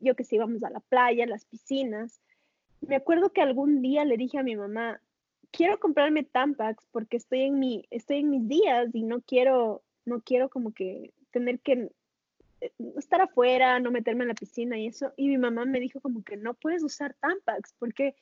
yo 0.00 0.14
que 0.14 0.22
sé, 0.22 0.36
íbamos 0.36 0.62
a 0.62 0.70
la 0.70 0.80
playa, 0.80 1.24
a 1.24 1.26
las 1.26 1.44
piscinas. 1.46 2.20
Me 2.80 2.96
acuerdo 2.96 3.32
que 3.32 3.40
algún 3.40 3.82
día 3.82 4.04
le 4.04 4.16
dije 4.16 4.38
a 4.38 4.44
mi 4.44 4.54
mamá, 4.54 5.00
quiero 5.50 5.80
comprarme 5.80 6.22
Tampax 6.22 6.86
porque 6.92 7.16
estoy 7.16 7.42
en, 7.42 7.58
mi, 7.58 7.86
estoy 7.90 8.18
en 8.18 8.30
mis 8.30 8.46
días 8.46 8.94
y 8.94 9.02
no 9.02 9.22
quiero, 9.22 9.82
no 10.04 10.20
quiero 10.20 10.50
como 10.50 10.72
que 10.72 11.14
tener 11.30 11.58
que 11.60 11.90
eh, 12.60 12.72
estar 12.98 13.22
afuera, 13.22 13.80
no 13.80 13.90
meterme 13.90 14.24
en 14.24 14.28
la 14.28 14.34
piscina 14.34 14.78
y 14.78 14.86
eso. 14.86 15.12
Y 15.16 15.28
mi 15.28 15.38
mamá 15.38 15.64
me 15.64 15.80
dijo 15.80 16.00
como 16.00 16.22
que 16.22 16.36
no 16.36 16.54
puedes 16.54 16.84
usar 16.84 17.16
Tampax 17.20 17.74
porque 17.78 18.14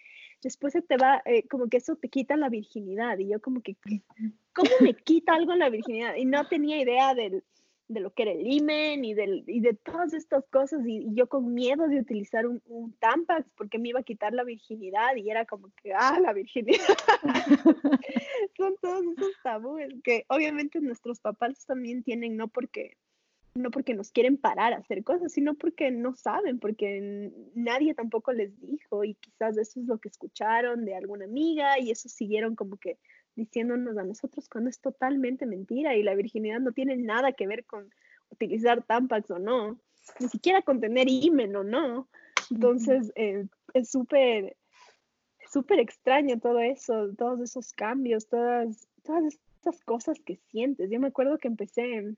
después 0.42 0.72
se 0.72 0.82
te 0.82 0.96
va, 0.96 1.22
eh, 1.24 1.46
como 1.48 1.68
que 1.68 1.78
eso 1.78 1.96
te 1.96 2.08
quita 2.08 2.36
la 2.36 2.48
virginidad. 2.48 3.18
Y 3.18 3.28
yo 3.28 3.40
como 3.40 3.62
que, 3.62 3.76
¿cómo 4.54 4.70
me 4.80 4.94
quita 4.94 5.34
algo 5.34 5.56
la 5.56 5.70
virginidad? 5.70 6.14
Y 6.14 6.24
no 6.24 6.46
tenía 6.46 6.80
idea 6.80 7.14
del, 7.14 7.42
de 7.88 8.00
lo 8.00 8.12
que 8.12 8.22
era 8.22 8.32
el 8.32 8.46
imen 8.46 9.04
y, 9.04 9.14
del, 9.14 9.44
y 9.46 9.60
de 9.60 9.74
todas 9.74 10.14
estas 10.14 10.44
cosas 10.46 10.80
y, 10.86 11.14
yo 11.14 11.28
con 11.28 11.52
miedo 11.52 11.86
de 11.88 12.00
utilizar 12.00 12.46
un, 12.46 12.62
un, 12.66 12.92
Tampax 12.94 13.46
porque 13.56 13.78
me 13.78 13.90
iba 13.90 14.00
a 14.00 14.04
quitar 14.04 14.32
la 14.32 14.44
virginidad 14.44 15.16
y 15.16 15.30
era 15.30 15.44
como 15.44 15.70
que, 15.82 15.92
ah, 15.92 16.18
la 16.20 16.32
virginidad. 16.32 16.78
Son 18.56 18.74
todos 18.80 19.04
esos 19.16 19.32
tabúes 19.42 19.92
que 20.02 20.24
obviamente 20.28 20.80
nuestros 20.80 21.20
papás 21.20 21.66
también 21.66 22.02
tienen, 22.02 22.36
no 22.36 22.48
porque 22.48 22.96
no 23.54 23.70
porque 23.70 23.94
nos 23.94 24.10
quieren 24.10 24.36
parar 24.36 24.72
a 24.72 24.78
hacer 24.78 25.04
cosas, 25.04 25.32
sino 25.32 25.54
porque 25.54 25.90
no 25.92 26.14
saben, 26.14 26.58
porque 26.58 27.30
nadie 27.54 27.94
tampoco 27.94 28.32
les 28.32 28.58
dijo 28.60 29.04
y 29.04 29.14
quizás 29.14 29.56
eso 29.56 29.80
es 29.80 29.86
lo 29.86 29.98
que 29.98 30.08
escucharon 30.08 30.84
de 30.84 30.96
alguna 30.96 31.24
amiga 31.26 31.78
y 31.78 31.92
eso 31.92 32.08
siguieron 32.08 32.56
como 32.56 32.76
que 32.78 32.98
diciéndonos 33.36 33.96
a 33.96 34.04
nosotros 34.04 34.48
cuando 34.48 34.70
es 34.70 34.80
totalmente 34.80 35.46
mentira 35.46 35.96
y 35.96 36.02
la 36.02 36.14
virginidad 36.14 36.60
no 36.60 36.72
tiene 36.72 36.96
nada 36.96 37.32
que 37.32 37.46
ver 37.46 37.64
con 37.64 37.90
utilizar 38.30 38.82
Tampax 38.84 39.30
o 39.30 39.38
no, 39.38 39.78
ni 40.20 40.28
siquiera 40.28 40.62
con 40.62 40.80
tener 40.80 41.08
himen 41.08 41.54
o 41.56 41.64
no. 41.64 42.08
Entonces 42.50 43.12
eh, 43.16 43.46
es 43.72 43.90
súper, 43.90 44.56
súper 45.50 45.80
extraño 45.80 46.38
todo 46.38 46.60
eso, 46.60 47.12
todos 47.16 47.40
esos 47.40 47.72
cambios, 47.72 48.28
todas, 48.28 48.88
todas 49.02 49.38
esas 49.60 49.80
cosas 49.82 50.18
que 50.20 50.36
sientes. 50.50 50.90
Yo 50.90 51.00
me 51.00 51.08
acuerdo 51.08 51.38
que 51.38 51.48
empecé, 51.48 52.14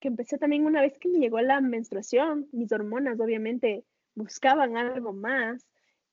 que 0.00 0.08
empecé 0.08 0.38
también 0.38 0.66
una 0.66 0.82
vez 0.82 0.98
que 0.98 1.08
me 1.08 1.18
llegó 1.18 1.40
la 1.40 1.60
menstruación, 1.60 2.48
mis 2.52 2.72
hormonas 2.72 3.18
obviamente 3.20 3.84
buscaban 4.14 4.76
algo 4.76 5.12
más 5.12 5.64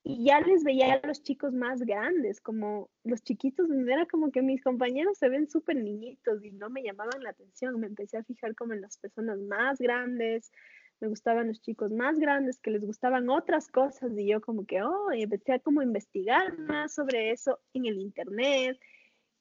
y 0.07 0.23
ya 0.23 0.39
les 0.39 0.63
veía 0.63 0.93
a 0.93 1.07
los 1.07 1.23
chicos 1.23 1.51
más 1.51 1.81
grandes, 1.81 2.39
como 2.39 2.91
los 3.03 3.23
chiquitos, 3.23 3.67
era 3.71 4.05
como 4.05 4.31
que 4.31 4.43
mis 4.43 4.61
compañeros 4.61 5.17
se 5.17 5.29
ven 5.29 5.49
súper 5.49 5.77
niñitos 5.77 6.45
y 6.45 6.51
no 6.51 6.69
me 6.69 6.83
llamaban 6.83 7.23
la 7.23 7.31
atención, 7.31 7.79
me 7.79 7.87
empecé 7.87 8.17
a 8.17 8.23
fijar 8.23 8.53
como 8.53 8.73
en 8.73 8.81
las 8.81 8.97
personas 8.97 9.39
más 9.39 9.79
grandes, 9.79 10.51
me 10.99 11.07
gustaban 11.07 11.47
los 11.47 11.59
chicos 11.59 11.91
más 11.91 12.19
grandes 12.19 12.59
que 12.59 12.69
les 12.69 12.85
gustaban 12.85 13.31
otras 13.31 13.67
cosas 13.67 14.11
y 14.15 14.27
yo 14.27 14.41
como 14.41 14.67
que, 14.67 14.83
oh, 14.83 15.11
y 15.11 15.23
empecé 15.23 15.53
a 15.53 15.59
como 15.59 15.81
investigar 15.81 16.55
más 16.59 16.93
sobre 16.93 17.31
eso 17.31 17.57
en 17.73 17.87
el 17.87 17.97
internet, 17.97 18.79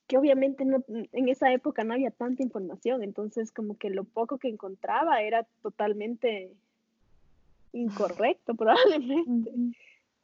que 0.07 0.17
obviamente 0.17 0.65
no, 0.65 0.83
en 0.89 1.29
esa 1.29 1.53
época 1.53 1.85
no 1.85 1.93
había 1.93 2.11
tanta 2.11 2.43
información, 2.43 3.03
entonces 3.03 3.53
como 3.53 3.77
que 3.77 3.91
lo 3.91 4.05
poco 4.05 4.39
que 4.39 4.49
encontraba 4.49 5.21
era 5.21 5.47
totalmente 5.61 6.51
incorrecto 7.75 8.55
probablemente. 8.57 9.53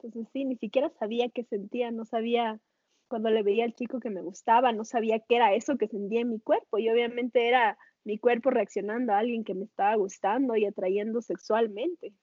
Entonces 0.03 0.31
sí, 0.33 0.45
ni 0.45 0.55
siquiera 0.57 0.89
sabía 0.99 1.29
qué 1.29 1.43
sentía, 1.43 1.91
no 1.91 2.05
sabía 2.05 2.59
cuando 3.07 3.29
le 3.29 3.43
veía 3.43 3.65
al 3.65 3.73
chico 3.73 3.99
que 3.99 4.09
me 4.09 4.21
gustaba, 4.21 4.71
no 4.71 4.85
sabía 4.85 5.19
qué 5.19 5.35
era 5.35 5.53
eso 5.53 5.77
que 5.77 5.87
sentía 5.87 6.21
en 6.21 6.29
mi 6.29 6.39
cuerpo 6.39 6.79
y 6.79 6.89
obviamente 6.89 7.47
era 7.47 7.77
mi 8.03 8.17
cuerpo 8.17 8.49
reaccionando 8.49 9.13
a 9.13 9.19
alguien 9.19 9.43
que 9.43 9.53
me 9.53 9.65
estaba 9.65 9.95
gustando 9.95 10.55
y 10.55 10.65
atrayendo 10.65 11.21
sexualmente. 11.21 12.13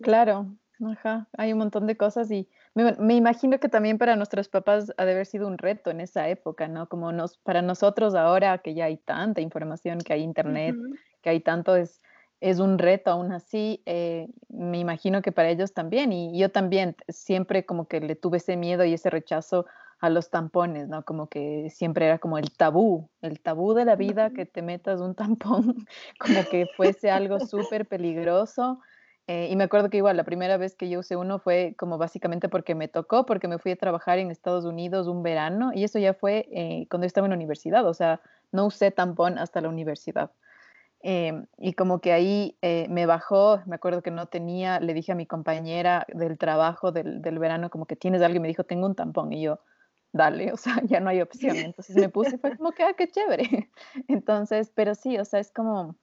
Claro, 0.00 0.56
ajá, 0.84 1.28
hay 1.36 1.52
un 1.52 1.58
montón 1.58 1.86
de 1.86 1.96
cosas 1.96 2.30
y 2.30 2.48
me, 2.74 3.14
imagino 3.14 3.58
que 3.58 3.68
también 3.68 3.98
para 3.98 4.16
nuestros 4.16 4.48
papás 4.48 4.92
ha 4.96 5.04
de 5.04 5.12
haber 5.12 5.26
sido 5.26 5.46
un 5.46 5.58
reto 5.58 5.90
en 5.90 6.00
esa 6.00 6.28
época, 6.28 6.68
¿no? 6.68 6.88
Como 6.88 7.12
nos, 7.12 7.38
para 7.38 7.60
nosotros 7.60 8.14
ahora 8.14 8.58
que 8.58 8.74
ya 8.74 8.86
hay 8.86 8.96
tanta 8.96 9.40
información, 9.40 9.98
que 9.98 10.12
hay 10.12 10.22
internet, 10.22 10.76
que 11.20 11.30
hay 11.30 11.40
tanto, 11.40 11.76
es, 11.76 12.00
es 12.40 12.60
un 12.60 12.78
reto 12.78 13.10
aún 13.10 13.32
así, 13.32 13.82
eh, 13.86 14.28
me 14.48 14.78
imagino 14.78 15.22
que 15.22 15.32
para 15.32 15.50
ellos 15.50 15.72
también, 15.72 16.12
y 16.12 16.38
yo 16.38 16.50
también 16.50 16.96
siempre 17.08 17.66
como 17.66 17.88
que 17.88 18.00
le 18.00 18.14
tuve 18.14 18.38
ese 18.38 18.56
miedo 18.56 18.84
y 18.84 18.94
ese 18.94 19.10
rechazo 19.10 19.66
a 20.00 20.10
los 20.10 20.30
tampones, 20.30 20.88
¿no? 20.88 21.04
Como 21.04 21.28
que 21.28 21.70
siempre 21.70 22.06
era 22.06 22.18
como 22.18 22.38
el 22.38 22.52
tabú, 22.52 23.10
el 23.20 23.40
tabú 23.40 23.74
de 23.74 23.84
la 23.84 23.96
vida 23.96 24.30
que 24.30 24.46
te 24.46 24.62
metas 24.62 25.00
un 25.00 25.14
tampón, 25.14 25.86
como 26.20 26.44
que 26.50 26.66
fuese 26.76 27.10
algo 27.10 27.40
súper 27.40 27.86
peligroso. 27.86 28.80
Eh, 29.26 29.48
y 29.50 29.56
me 29.56 29.64
acuerdo 29.64 29.90
que 29.90 29.98
igual 29.98 30.16
la 30.16 30.24
primera 30.24 30.56
vez 30.56 30.74
que 30.74 30.88
yo 30.88 31.00
usé 31.00 31.16
uno 31.16 31.38
fue 31.38 31.74
como 31.76 31.98
básicamente 31.98 32.48
porque 32.48 32.74
me 32.74 32.88
tocó, 32.88 33.26
porque 33.26 33.48
me 33.48 33.58
fui 33.58 33.72
a 33.72 33.76
trabajar 33.76 34.18
en 34.18 34.30
Estados 34.30 34.64
Unidos 34.64 35.06
un 35.06 35.22
verano 35.22 35.72
y 35.74 35.84
eso 35.84 35.98
ya 35.98 36.14
fue 36.14 36.48
eh, 36.50 36.86
cuando 36.88 37.06
estaba 37.06 37.26
en 37.26 37.32
la 37.32 37.36
universidad, 37.36 37.86
o 37.86 37.92
sea, 37.92 38.22
no 38.52 38.66
usé 38.66 38.90
tampón 38.90 39.36
hasta 39.36 39.60
la 39.60 39.68
universidad. 39.68 40.30
Em, 41.00 41.46
y 41.58 41.74
como 41.74 42.00
que 42.00 42.12
ahí 42.12 42.58
eh, 42.60 42.86
me 42.90 43.06
bajó, 43.06 43.62
me 43.66 43.76
acuerdo 43.76 44.02
que 44.02 44.10
no 44.10 44.26
tenía, 44.26 44.80
le 44.80 44.94
dije 44.94 45.12
a 45.12 45.14
mi 45.14 45.26
compañera 45.26 46.04
del 46.12 46.38
trabajo 46.38 46.90
del, 46.90 47.22
del, 47.22 47.38
verano 47.38 47.70
como 47.70 47.86
que 47.86 47.94
tienes 47.94 48.20
algo 48.20 48.36
y 48.36 48.40
me 48.40 48.48
dijo, 48.48 48.64
tengo 48.64 48.86
un 48.86 48.96
tampón 48.96 49.32
y 49.32 49.42
yo, 49.42 49.60
dale, 50.12 50.52
o 50.52 50.56
sea, 50.56 50.82
ya 50.84 51.00
no 51.00 51.10
hay 51.10 51.20
opción. 51.20 51.56
Entonces 51.56 51.96
me 51.96 52.08
puse 52.08 52.36
y 52.36 52.38
fue 52.38 52.56
como 52.56 52.72
que, 52.72 52.82
ah, 52.82 52.94
qué 52.96 53.08
chévere. 53.10 53.70
Entonces, 54.08 54.72
pero 54.74 54.94
sí, 54.94 55.18
o 55.18 55.24
sea, 55.24 55.40
es 55.40 55.52
como, 55.52 55.94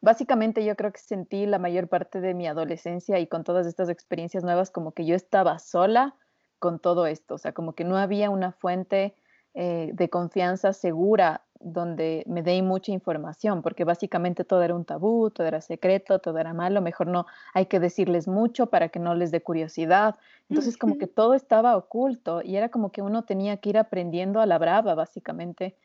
básicamente 0.00 0.64
yo 0.64 0.76
creo 0.76 0.92
que 0.92 1.00
sentí 1.00 1.46
la 1.46 1.58
mayor 1.58 1.88
parte 1.88 2.20
de 2.20 2.34
mi 2.34 2.46
adolescencia 2.46 3.18
y 3.18 3.26
con 3.26 3.44
todas 3.44 3.66
estas 3.66 3.88
experiencias 3.88 4.42
nuevas 4.42 4.70
como 4.70 4.92
que 4.92 5.04
yo 5.04 5.14
estaba 5.14 5.58
sola 5.58 6.14
con 6.58 6.78
todo 6.78 7.06
esto, 7.06 7.36
o 7.36 7.38
sea, 7.38 7.52
como 7.52 7.74
que 7.74 7.84
no 7.84 7.96
había 7.96 8.28
una 8.28 8.52
fuente 8.52 9.14
eh, 9.54 9.90
de 9.94 10.10
confianza 10.10 10.72
segura 10.74 11.42
donde 11.60 12.24
me 12.26 12.42
dé 12.42 12.60
mucha 12.62 12.90
información, 12.90 13.60
porque 13.62 13.84
básicamente 13.84 14.44
todo 14.44 14.62
era 14.62 14.74
un 14.74 14.84
tabú, 14.84 15.30
todo 15.30 15.46
era 15.46 15.60
secreto, 15.60 16.18
todo 16.18 16.38
era 16.38 16.54
malo, 16.54 16.80
mejor 16.80 17.06
no 17.06 17.26
hay 17.52 17.66
que 17.66 17.78
decirles 17.78 18.26
mucho 18.26 18.66
para 18.66 18.88
que 18.88 18.98
no 18.98 19.14
les 19.14 19.30
dé 19.30 19.42
curiosidad. 19.42 20.16
Entonces 20.48 20.78
como 20.78 20.96
que 20.96 21.06
todo 21.06 21.34
estaba 21.34 21.76
oculto 21.76 22.40
y 22.42 22.56
era 22.56 22.70
como 22.70 22.90
que 22.90 23.02
uno 23.02 23.24
tenía 23.24 23.58
que 23.58 23.68
ir 23.68 23.78
aprendiendo 23.78 24.40
a 24.40 24.46
la 24.46 24.58
brava, 24.58 24.94
básicamente, 24.94 25.76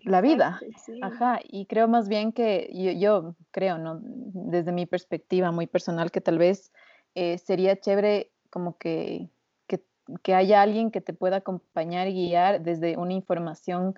la 0.00 0.20
vida. 0.20 0.60
Ajá, 1.02 1.40
y 1.42 1.66
creo 1.66 1.88
más 1.88 2.08
bien 2.08 2.32
que 2.32 2.70
yo, 2.98 3.34
creo, 3.50 3.78
¿no? 3.78 4.00
Desde 4.02 4.72
mi 4.72 4.86
perspectiva 4.86 5.52
muy 5.52 5.66
personal, 5.66 6.10
que 6.10 6.20
tal 6.20 6.38
vez 6.38 6.72
eh, 7.14 7.38
sería 7.38 7.78
chévere 7.78 8.30
como 8.50 8.78
que, 8.78 9.28
que, 10.22 10.34
haya 10.34 10.62
alguien 10.62 10.92
que 10.92 11.00
te 11.00 11.12
pueda 11.12 11.36
acompañar 11.36 12.06
y 12.06 12.14
guiar 12.14 12.62
desde 12.62 12.96
una 12.96 13.12
información 13.12 13.96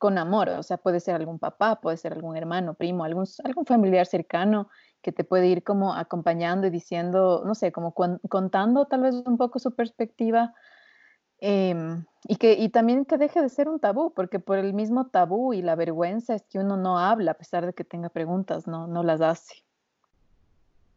con 0.00 0.18
amor, 0.18 0.48
o 0.48 0.64
sea, 0.64 0.78
puede 0.78 0.98
ser 0.98 1.14
algún 1.14 1.38
papá, 1.38 1.80
puede 1.80 1.96
ser 1.96 2.12
algún 2.12 2.36
hermano, 2.36 2.74
primo, 2.74 3.04
algún, 3.04 3.26
algún 3.44 3.64
familiar 3.64 4.06
cercano 4.06 4.68
que 5.00 5.12
te 5.12 5.22
puede 5.22 5.46
ir 5.46 5.62
como 5.62 5.94
acompañando 5.94 6.66
y 6.66 6.70
diciendo, 6.70 7.44
no 7.46 7.54
sé, 7.54 7.70
como 7.70 7.94
contando 7.94 8.86
tal 8.86 9.02
vez 9.02 9.14
un 9.14 9.38
poco 9.38 9.60
su 9.60 9.76
perspectiva 9.76 10.52
Em, 11.40 12.04
y, 12.28 12.36
que, 12.36 12.52
y 12.52 12.68
también 12.68 13.06
que 13.06 13.16
deje 13.16 13.40
de 13.40 13.48
ser 13.48 13.68
un 13.68 13.80
tabú, 13.80 14.12
porque 14.12 14.38
por 14.38 14.58
el 14.58 14.74
mismo 14.74 15.06
tabú 15.08 15.54
y 15.54 15.62
la 15.62 15.74
vergüenza 15.74 16.34
es 16.34 16.42
que 16.42 16.58
uno 16.58 16.76
no 16.76 16.98
habla 16.98 17.32
a 17.32 17.38
pesar 17.38 17.64
de 17.64 17.72
que 17.72 17.82
tenga 17.82 18.10
preguntas, 18.10 18.66
no, 18.66 18.86
no 18.86 19.02
las 19.02 19.22
hace. 19.22 19.64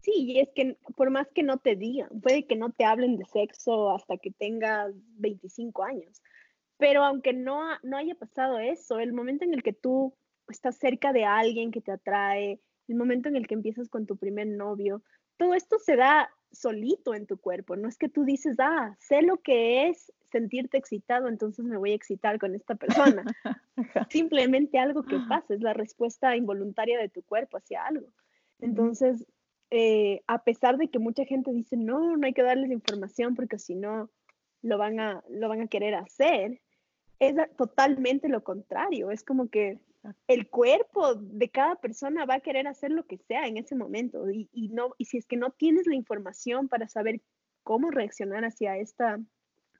Sí, 0.01 0.11
y 0.15 0.39
es 0.39 0.49
que 0.53 0.77
por 0.97 1.11
más 1.11 1.29
que 1.29 1.43
no 1.43 1.59
te 1.59 1.77
digan, 1.77 2.09
puede 2.21 2.45
que 2.45 2.57
no 2.57 2.71
te 2.71 2.83
hablen 2.83 3.15
de 3.15 3.23
sexo 3.23 3.91
hasta 3.91 4.17
que 4.17 4.31
tengas 4.31 4.91
25 5.17 5.81
años, 5.83 6.21
pero 6.83 7.05
aunque 7.05 7.31
no, 7.31 7.61
no 7.81 7.95
haya 7.95 8.13
pasado 8.13 8.59
eso, 8.59 8.99
el 8.99 9.13
momento 9.13 9.45
en 9.45 9.53
el 9.53 9.63
que 9.63 9.71
tú 9.71 10.13
estás 10.49 10.75
cerca 10.75 11.13
de 11.13 11.23
alguien 11.23 11.71
que 11.71 11.79
te 11.79 11.93
atrae, 11.93 12.59
el 12.89 12.95
momento 12.95 13.29
en 13.29 13.37
el 13.37 13.47
que 13.47 13.53
empiezas 13.53 13.87
con 13.87 14.05
tu 14.05 14.17
primer 14.17 14.47
novio, 14.47 15.01
todo 15.37 15.53
esto 15.53 15.79
se 15.79 15.95
da 15.95 16.29
solito 16.51 17.15
en 17.15 17.25
tu 17.25 17.37
cuerpo, 17.37 17.77
no 17.77 17.87
es 17.87 17.97
que 17.97 18.09
tú 18.09 18.25
dices, 18.25 18.57
ah, 18.59 18.97
sé 18.99 19.21
lo 19.21 19.37
que 19.37 19.87
es 19.87 20.11
sentirte 20.29 20.77
excitado, 20.77 21.29
entonces 21.29 21.63
me 21.63 21.77
voy 21.77 21.93
a 21.93 21.95
excitar 21.95 22.37
con 22.37 22.53
esta 22.53 22.75
persona. 22.75 23.23
Simplemente 24.09 24.77
algo 24.77 25.03
que 25.03 25.19
pasa, 25.29 25.53
es 25.53 25.61
la 25.61 25.71
respuesta 25.71 26.35
involuntaria 26.35 26.99
de 26.99 27.07
tu 27.07 27.23
cuerpo 27.23 27.55
hacia 27.55 27.85
algo. 27.85 28.07
Entonces, 28.59 29.25
eh, 29.71 30.21
a 30.27 30.43
pesar 30.43 30.75
de 30.75 30.89
que 30.89 30.99
mucha 30.99 31.23
gente 31.23 31.53
dice, 31.53 31.77
no, 31.77 32.17
no 32.17 32.27
hay 32.27 32.33
que 32.33 32.43
darles 32.43 32.71
información 32.71 33.35
porque 33.35 33.57
si 33.57 33.73
no, 33.73 34.09
lo 34.63 34.77
van 34.77 34.99
a, 34.99 35.23
lo 35.29 35.47
van 35.47 35.61
a 35.61 35.67
querer 35.67 35.95
hacer, 35.95 36.59
es 37.27 37.35
totalmente 37.57 38.29
lo 38.29 38.43
contrario. 38.43 39.11
Es 39.11 39.23
como 39.23 39.49
que 39.49 39.79
el 40.27 40.49
cuerpo 40.49 41.15
de 41.15 41.49
cada 41.49 41.75
persona 41.75 42.25
va 42.25 42.35
a 42.35 42.39
querer 42.41 42.67
hacer 42.67 42.91
lo 42.91 43.05
que 43.05 43.17
sea 43.17 43.47
en 43.47 43.57
ese 43.57 43.75
momento 43.75 44.29
y, 44.29 44.49
y, 44.51 44.69
no, 44.69 44.95
y 44.97 45.05
si 45.05 45.17
es 45.17 45.25
que 45.25 45.37
no 45.37 45.51
tienes 45.51 45.87
la 45.87 45.95
información 45.95 46.67
para 46.67 46.89
saber 46.89 47.21
cómo 47.63 47.91
reaccionar 47.91 48.43
hacia 48.43 48.77
esta 48.77 49.19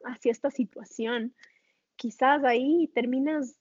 hacia 0.06 0.32
esta 0.32 0.51
situación, 0.51 1.34
quizás 1.95 2.43
ahí 2.43 2.89
terminas 2.93 3.58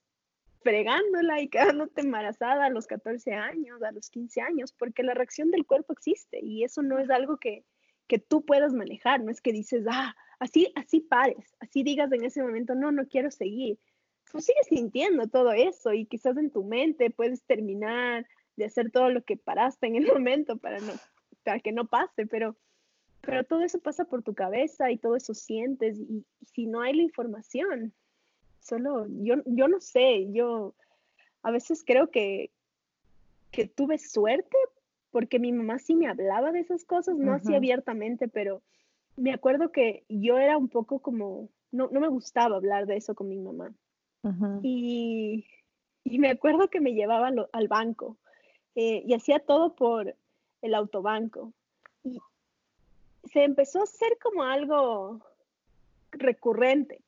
fregándola 0.63 1.41
y 1.41 1.49
quedándote 1.79 2.03
embarazada 2.03 2.67
a 2.67 2.71
los 2.71 2.87
14 2.87 3.35
años, 3.35 3.83
a 3.83 3.93
los 3.93 4.11
15 4.11 4.41
años, 4.41 4.73
porque 4.73 5.03
la 5.03 5.15
reacción 5.15 5.51
del 5.51 5.67
cuerpo 5.67 5.93
existe 5.93 6.41
y 6.43 6.65
eso 6.65 6.83
no 6.83 6.99
es 6.99 7.11
algo 7.11 7.39
que, 7.39 7.65
que 8.13 8.19
tú 8.19 8.45
puedas 8.45 8.75
manejar, 8.75 9.25
no 9.25 9.31
es 9.31 9.41
que 9.41 9.53
dices, 9.53 9.87
ah, 9.91 10.15
así, 10.39 10.71
así 10.77 11.01
pares, 11.01 11.57
así 11.61 11.83
digas 11.83 12.13
en 12.13 12.25
ese 12.25 12.43
momento, 12.43 12.75
no, 12.75 12.93
no 12.93 13.09
quiero 13.09 13.31
seguir. 13.31 13.79
Tú 14.31 14.39
sigues 14.41 14.67
sintiendo 14.67 15.29
todo 15.29 15.53
eso 15.53 15.95
y 15.95 16.05
quizás 16.05 16.37
en 16.37 16.51
tu 16.51 16.63
mente 16.63 17.09
puedes 17.09 17.43
terminar 17.45 18.27
de 18.57 18.67
hacer 18.67 18.91
todo 18.91 19.09
lo 19.09 19.25
que 19.25 19.39
paraste 19.39 19.87
en 19.87 19.97
el 19.97 20.07
momento 20.13 20.59
para, 20.59 20.79
no, 20.81 20.93
para 21.43 21.61
que 21.61 21.73
no 21.73 21.87
pase, 21.87 22.27
pero 22.27 22.55
pero 23.23 23.45
todo 23.45 23.63
eso 23.63 23.79
pasa 23.79 24.05
por 24.05 24.23
tu 24.23 24.35
cabeza 24.35 24.91
y 24.91 24.99
todo 24.99 25.17
eso 25.17 25.33
sientes 25.33 25.99
y, 25.99 26.27
si 26.53 26.67
no 26.67 26.83
hay 26.83 26.93
la 26.93 27.05
información, 27.05 27.95
solo 28.61 29.07
yo, 29.09 29.37
yo 29.47 29.69
no 29.69 29.81
sé, 29.81 30.27
yo 30.33 30.75
a 31.43 31.51
veces 31.51 31.83
creo 31.83 32.11
que, 32.11 32.51
que 33.51 33.67
tuve 33.67 33.97
suerte 33.97 34.59
porque 35.13 35.39
mi 35.39 35.53
mamá 35.53 35.79
sí 35.79 35.95
me 35.95 36.09
hablaba 36.09 36.51
de 36.51 36.61
esas 36.61 36.85
cosas, 36.85 37.17
no 37.17 37.35
así 37.35 37.55
abiertamente, 37.55 38.29
pero 38.29 38.63
me 39.17 39.33
acuerdo 39.33 39.71
que 39.71 40.05
yo 40.09 40.39
era 40.39 40.57
un 40.57 40.69
poco 40.69 40.99
como, 41.01 41.51
no, 41.71 41.89
no 41.93 42.01
me 42.01 42.09
gustaba 42.09 42.57
hablar 42.57 42.87
de 42.87 42.97
eso 42.97 43.15
con 43.15 43.29
mi 43.29 43.39
mamá. 43.39 43.73
y, 44.63 45.45
y, 46.05 46.19
me 46.19 46.31
acuerdo 46.31 46.69
que 46.69 46.81
me 46.81 46.95
llevaba 46.95 47.31
al 47.53 47.69
banco 47.69 48.17
eh, 48.75 49.03
y 49.05 49.15
hacía 49.15 49.39
todo 49.41 49.75
por 49.75 50.17
el 50.63 50.75
autobanco. 50.75 51.53
Y, 52.03 52.19
se 53.25 53.45
empezó 53.45 53.81
a 53.81 53.85
hacer 53.85 54.17
como 54.21 54.43
algo 54.43 55.21
recurrente. 56.11 57.01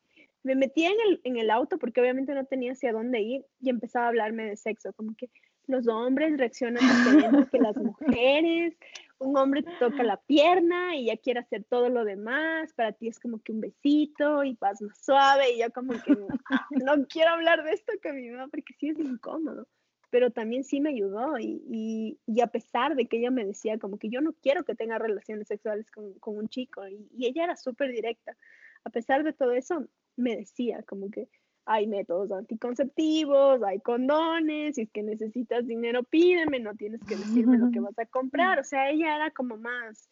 Me 0.43 0.55
metía 0.55 0.89
en 0.89 0.97
el, 1.07 1.21
en 1.23 1.37
el 1.37 1.49
auto 1.49 1.77
porque 1.77 2.01
obviamente 2.01 2.33
no 2.33 2.45
tenía 2.45 2.73
hacia 2.73 2.93
dónde 2.93 3.21
ir 3.21 3.45
y 3.61 3.69
empezaba 3.69 4.05
a 4.05 4.09
hablarme 4.09 4.43
de 4.43 4.57
sexo, 4.57 4.93
como 4.93 5.15
que 5.15 5.29
los 5.67 5.87
hombres 5.87 6.37
reaccionan 6.37 6.81
diferente 6.81 7.49
que 7.51 7.59
las 7.59 7.77
mujeres, 7.77 8.77
un 9.19 9.37
hombre 9.37 9.63
te 9.63 9.71
toca 9.79 10.03
la 10.03 10.17
pierna 10.17 10.95
y 10.95 11.05
ya 11.05 11.17
quiere 11.17 11.39
hacer 11.39 11.63
todo 11.63 11.89
lo 11.89 12.03
demás, 12.03 12.73
para 12.73 12.91
ti 12.91 13.07
es 13.07 13.19
como 13.19 13.39
que 13.39 13.51
un 13.51 13.61
besito 13.61 14.43
y 14.43 14.57
vas 14.59 14.81
más 14.81 14.97
suave 15.03 15.53
y 15.53 15.59
yo 15.61 15.71
como 15.71 15.93
que 15.93 16.11
no, 16.11 16.27
no 16.71 17.07
quiero 17.07 17.31
hablar 17.31 17.63
de 17.63 17.71
esto 17.71 17.93
con 18.03 18.15
mi 18.15 18.29
mamá 18.29 18.47
porque 18.49 18.73
sí 18.79 18.89
es 18.89 18.99
incómodo 18.99 19.67
pero 20.11 20.31
también 20.31 20.63
sí 20.63 20.79
me 20.79 20.91
ayudó 20.91 21.37
y, 21.39 22.17
y, 22.25 22.39
a 22.39 22.47
pesar 22.47 22.95
de 22.95 23.05
que 23.05 23.17
ella 23.17 23.31
me 23.31 23.43
decía 23.43 23.77
como 23.79 23.97
que 23.97 24.07
yo 24.07 24.21
no 24.21 24.31
quiero 24.31 24.63
que 24.63 24.73
tenga 24.73 24.97
relaciones 24.97 25.45
sexuales 25.49 25.91
con, 25.91 26.13
con 26.19 26.37
un 26.37 26.47
chico 26.47 26.87
y, 26.87 27.05
y 27.11 27.25
ella 27.25 27.43
era 27.43 27.57
súper 27.57 27.91
directa, 27.91 28.37
a 28.85 28.89
pesar 28.91 29.25
de 29.25 29.33
todo 29.33 29.51
eso 29.51 29.89
me 30.15 30.37
decía 30.37 30.83
como 30.83 31.11
que 31.11 31.27
hay 31.65 31.87
métodos 31.87 32.31
anticonceptivos, 32.31 33.61
hay 33.63 33.79
condones, 33.79 34.75
si 34.75 34.83
es 34.83 34.91
que 34.91 35.03
necesitas 35.03 35.65
dinero 35.65 36.03
pídeme, 36.03 36.59
no 36.59 36.75
tienes 36.75 37.03
que 37.03 37.15
decirme 37.15 37.57
lo 37.57 37.71
que 37.71 37.79
vas 37.79 37.97
a 37.97 38.05
comprar, 38.05 38.59
o 38.59 38.63
sea, 38.63 38.89
ella 38.89 39.15
era 39.15 39.31
como 39.31 39.57
más, 39.57 40.09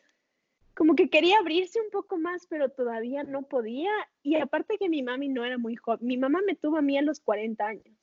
como 0.76 0.96
que 0.96 1.10
quería 1.10 1.38
abrirse 1.38 1.80
un 1.80 1.92
poco 1.92 2.18
más, 2.18 2.48
pero 2.48 2.70
todavía 2.70 3.24
no 3.24 3.44
podía. 3.44 3.92
Y 4.24 4.36
aparte 4.36 4.78
que 4.80 4.90
mi 4.90 5.04
mami 5.04 5.30
no 5.30 5.46
era 5.46 5.58
muy 5.58 5.76
joven, 5.76 6.00
mi 6.02 6.18
mamá 6.18 6.40
me 6.46 6.56
tuvo 6.56 6.78
a 6.78 6.82
mí 6.82 6.98
a 6.98 7.04
los 7.04 7.20
40 7.20 7.66
años. 7.66 7.98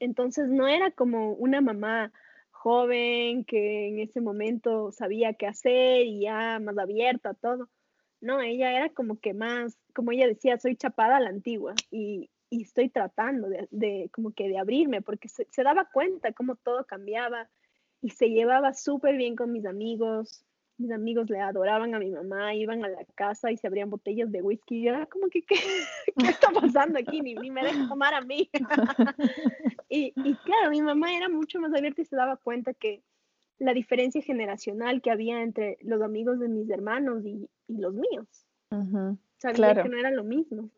Entonces 0.00 0.48
no 0.48 0.66
era 0.66 0.90
como 0.90 1.32
una 1.34 1.60
mamá 1.60 2.12
joven 2.50 3.44
que 3.44 3.88
en 3.88 4.00
ese 4.00 4.20
momento 4.20 4.90
sabía 4.90 5.34
qué 5.34 5.46
hacer 5.46 6.04
y 6.04 6.22
ya 6.22 6.58
más 6.58 6.76
abierta 6.78 7.30
a 7.30 7.34
todo. 7.34 7.68
No, 8.20 8.40
ella 8.40 8.72
era 8.72 8.88
como 8.88 9.20
que 9.20 9.34
más, 9.34 9.78
como 9.94 10.10
ella 10.10 10.26
decía, 10.26 10.58
soy 10.58 10.74
chapada 10.74 11.18
a 11.18 11.20
la 11.20 11.28
antigua 11.28 11.74
y, 11.92 12.28
y 12.50 12.62
estoy 12.62 12.88
tratando 12.88 13.48
de, 13.48 13.68
de, 13.70 14.10
como 14.12 14.32
que 14.32 14.48
de 14.48 14.58
abrirme 14.58 15.02
porque 15.02 15.28
se, 15.28 15.46
se 15.50 15.62
daba 15.62 15.88
cuenta 15.92 16.32
cómo 16.32 16.56
todo 16.56 16.84
cambiaba 16.86 17.48
y 18.00 18.10
se 18.10 18.30
llevaba 18.30 18.72
súper 18.74 19.16
bien 19.16 19.36
con 19.36 19.52
mis 19.52 19.66
amigos, 19.66 20.44
mis 20.78 20.90
amigos 20.92 21.30
le 21.30 21.40
adoraban 21.40 21.94
a 21.94 21.98
mi 21.98 22.10
mamá, 22.10 22.54
iban 22.54 22.84
a 22.84 22.88
la 22.88 23.04
casa 23.14 23.50
y 23.50 23.56
se 23.56 23.66
abrían 23.66 23.90
botellas 23.90 24.30
de 24.30 24.42
whisky. 24.42 24.76
Y 24.76 24.84
yo 24.84 24.90
era 24.90 25.06
como 25.06 25.28
que, 25.28 25.42
¿qué, 25.48 25.56
¿qué 26.18 26.26
está 26.26 26.50
pasando 26.50 26.98
aquí? 26.98 27.20
Ni, 27.20 27.34
ni, 27.34 27.50
me 27.50 27.64
deja 27.64 27.88
tomar 27.88 28.14
a 28.14 28.20
mí. 28.20 28.50
y, 29.88 30.12
y, 30.16 30.34
claro, 30.36 30.70
mi 30.70 30.82
mamá 30.82 31.14
era 31.16 31.28
mucho 31.28 31.60
más 31.60 31.72
abierta 31.74 32.02
y 32.02 32.04
se 32.06 32.16
daba 32.16 32.36
cuenta 32.36 32.74
que 32.74 33.02
la 33.58 33.72
diferencia 33.72 34.20
generacional 34.20 35.00
que 35.00 35.10
había 35.10 35.42
entre 35.42 35.78
los 35.80 36.02
amigos 36.02 36.38
de 36.40 36.48
mis 36.48 36.68
hermanos 36.68 37.24
y, 37.24 37.48
y 37.68 37.78
los 37.78 37.94
míos. 37.94 38.46
Sabía 39.38 39.82
que 39.82 39.88
no 39.88 39.96
era 39.96 40.10
lo 40.10 40.24
mismo. 40.24 40.70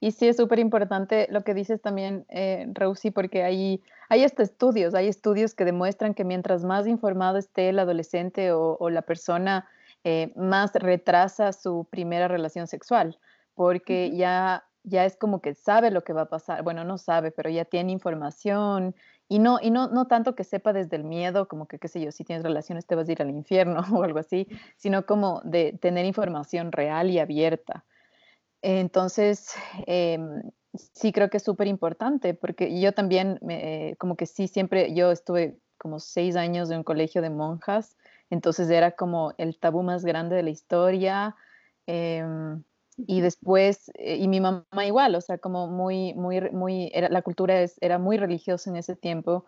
Y 0.00 0.12
sí 0.12 0.28
es 0.28 0.36
súper 0.36 0.58
importante 0.58 1.26
lo 1.30 1.42
que 1.42 1.54
dices 1.54 1.80
también, 1.82 2.24
eh, 2.28 2.72
porque 3.14 3.42
hay, 3.42 3.82
hay 4.08 4.24
hasta 4.24 4.42
estudios, 4.42 4.94
hay 4.94 5.08
estudios 5.08 5.54
que 5.54 5.64
demuestran 5.64 6.14
que 6.14 6.24
mientras 6.24 6.64
más 6.64 6.86
informado 6.86 7.38
esté 7.38 7.68
el 7.68 7.78
adolescente 7.78 8.52
o, 8.52 8.90
la 8.90 9.02
persona, 9.02 9.68
eh, 10.04 10.32
más 10.36 10.72
retrasa 10.74 11.52
su 11.52 11.86
primera 11.90 12.28
relación 12.28 12.66
sexual, 12.66 13.18
porque 13.54 14.10
ya, 14.16 14.64
ya 14.84 15.04
es 15.04 15.16
como 15.16 15.42
que 15.42 15.54
sabe 15.54 15.90
lo 15.90 16.02
que 16.02 16.14
va 16.14 16.22
a 16.22 16.28
pasar, 16.30 16.62
bueno, 16.62 16.84
no 16.84 16.96
sabe, 16.96 17.30
pero 17.30 17.50
ya 17.50 17.66
tiene 17.66 17.92
información 17.92 18.94
y 19.28 19.38
no, 19.38 19.58
y 19.60 19.70
no, 19.70 19.88
no 19.88 20.06
tanto 20.06 20.34
que 20.34 20.44
sepa 20.44 20.72
desde 20.72 20.96
el 20.96 21.04
miedo, 21.04 21.46
como 21.46 21.66
que, 21.66 21.78
qué 21.78 21.88
sé 21.88 22.00
yo, 22.00 22.10
si 22.10 22.24
tienes 22.24 22.42
relaciones 22.42 22.86
te 22.86 22.94
vas 22.94 23.08
a 23.08 23.12
ir 23.12 23.22
al 23.22 23.30
infierno 23.30 23.80
o 23.92 24.02
algo 24.02 24.18
así, 24.18 24.48
sino 24.76 25.04
como 25.04 25.42
de 25.44 25.78
tener 25.80 26.06
información 26.06 26.72
real 26.72 27.10
y 27.10 27.18
abierta. 27.18 27.84
Entonces, 28.62 29.54
em, 29.86 30.42
sí 30.74 31.12
creo 31.12 31.30
que 31.30 31.38
es 31.38 31.42
súper 31.44 31.66
importante, 31.66 32.34
porque 32.34 32.78
yo 32.80 32.92
también, 32.92 33.38
me, 33.42 33.96
como 33.98 34.16
que 34.16 34.26
sí, 34.26 34.48
siempre, 34.48 34.94
yo 34.94 35.10
estuve 35.10 35.58
como 35.78 35.98
seis 35.98 36.36
años 36.36 36.70
en 36.70 36.78
un 36.78 36.84
colegio 36.84 37.22
de 37.22 37.30
monjas, 37.30 37.96
entonces 38.28 38.68
era 38.70 38.92
como 38.92 39.32
el 39.38 39.58
tabú 39.58 39.82
más 39.82 40.04
grande 40.04 40.36
de 40.36 40.42
la 40.42 40.50
historia. 40.50 41.36
Em, 41.86 42.62
y 42.96 43.20
después, 43.22 43.90
eh, 43.94 44.16
y 44.16 44.28
mi 44.28 44.40
mamá 44.40 44.86
igual, 44.86 45.14
o 45.14 45.20
sea, 45.22 45.38
como 45.38 45.68
muy, 45.68 46.12
muy, 46.14 46.40
muy, 46.52 46.90
era, 46.94 47.08
la 47.08 47.22
cultura 47.22 47.60
es, 47.62 47.76
era 47.80 47.98
muy 47.98 48.18
religiosa 48.18 48.70
en 48.70 48.76
ese 48.76 48.94
tiempo. 48.94 49.46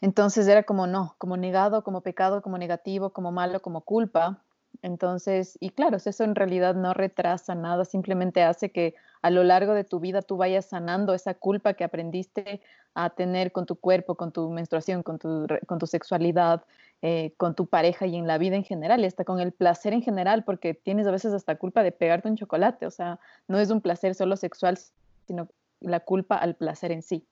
Entonces 0.00 0.46
era 0.48 0.64
como 0.64 0.86
no, 0.86 1.16
como 1.18 1.36
negado, 1.36 1.82
como 1.84 2.02
pecado, 2.02 2.42
como 2.42 2.58
negativo, 2.58 3.10
como 3.12 3.32
malo, 3.32 3.62
como 3.62 3.82
culpa. 3.82 4.44
Entonces, 4.82 5.56
y 5.60 5.70
claro, 5.70 5.96
eso 5.96 6.24
en 6.24 6.34
realidad 6.34 6.74
no 6.74 6.94
retrasa 6.94 7.54
nada, 7.54 7.84
simplemente 7.84 8.42
hace 8.42 8.70
que 8.70 8.94
a 9.22 9.30
lo 9.30 9.44
largo 9.44 9.74
de 9.74 9.84
tu 9.84 10.00
vida 10.00 10.22
tú 10.22 10.36
vayas 10.36 10.66
sanando 10.66 11.14
esa 11.14 11.34
culpa 11.34 11.74
que 11.74 11.84
aprendiste 11.84 12.60
a 12.94 13.10
tener 13.10 13.52
con 13.52 13.66
tu 13.66 13.76
cuerpo, 13.76 14.14
con 14.14 14.32
tu 14.32 14.50
menstruación, 14.50 15.02
con 15.02 15.18
tu, 15.18 15.46
con 15.66 15.78
tu 15.78 15.86
sexualidad, 15.86 16.64
eh, 17.02 17.34
con 17.36 17.54
tu 17.54 17.66
pareja 17.66 18.06
y 18.06 18.16
en 18.16 18.26
la 18.26 18.38
vida 18.38 18.56
en 18.56 18.64
general, 18.64 19.00
y 19.00 19.06
hasta 19.06 19.24
con 19.24 19.40
el 19.40 19.52
placer 19.52 19.92
en 19.92 20.02
general, 20.02 20.44
porque 20.44 20.74
tienes 20.74 21.06
a 21.06 21.10
veces 21.10 21.32
hasta 21.32 21.56
culpa 21.56 21.82
de 21.82 21.92
pegarte 21.92 22.28
un 22.28 22.36
chocolate, 22.36 22.86
o 22.86 22.90
sea, 22.90 23.18
no 23.48 23.58
es 23.58 23.70
un 23.70 23.80
placer 23.80 24.14
solo 24.14 24.36
sexual, 24.36 24.78
sino 25.26 25.48
la 25.80 26.00
culpa 26.00 26.36
al 26.36 26.54
placer 26.54 26.92
en 26.92 27.02
sí. 27.02 27.26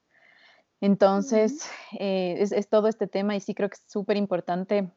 Entonces, 0.80 1.66
eh, 1.98 2.36
es, 2.38 2.52
es 2.52 2.68
todo 2.68 2.88
este 2.88 3.06
tema 3.06 3.36
y 3.36 3.40
sí 3.40 3.54
creo 3.54 3.70
que 3.70 3.76
es 3.76 3.84
súper 3.90 4.18
importante 4.18 4.90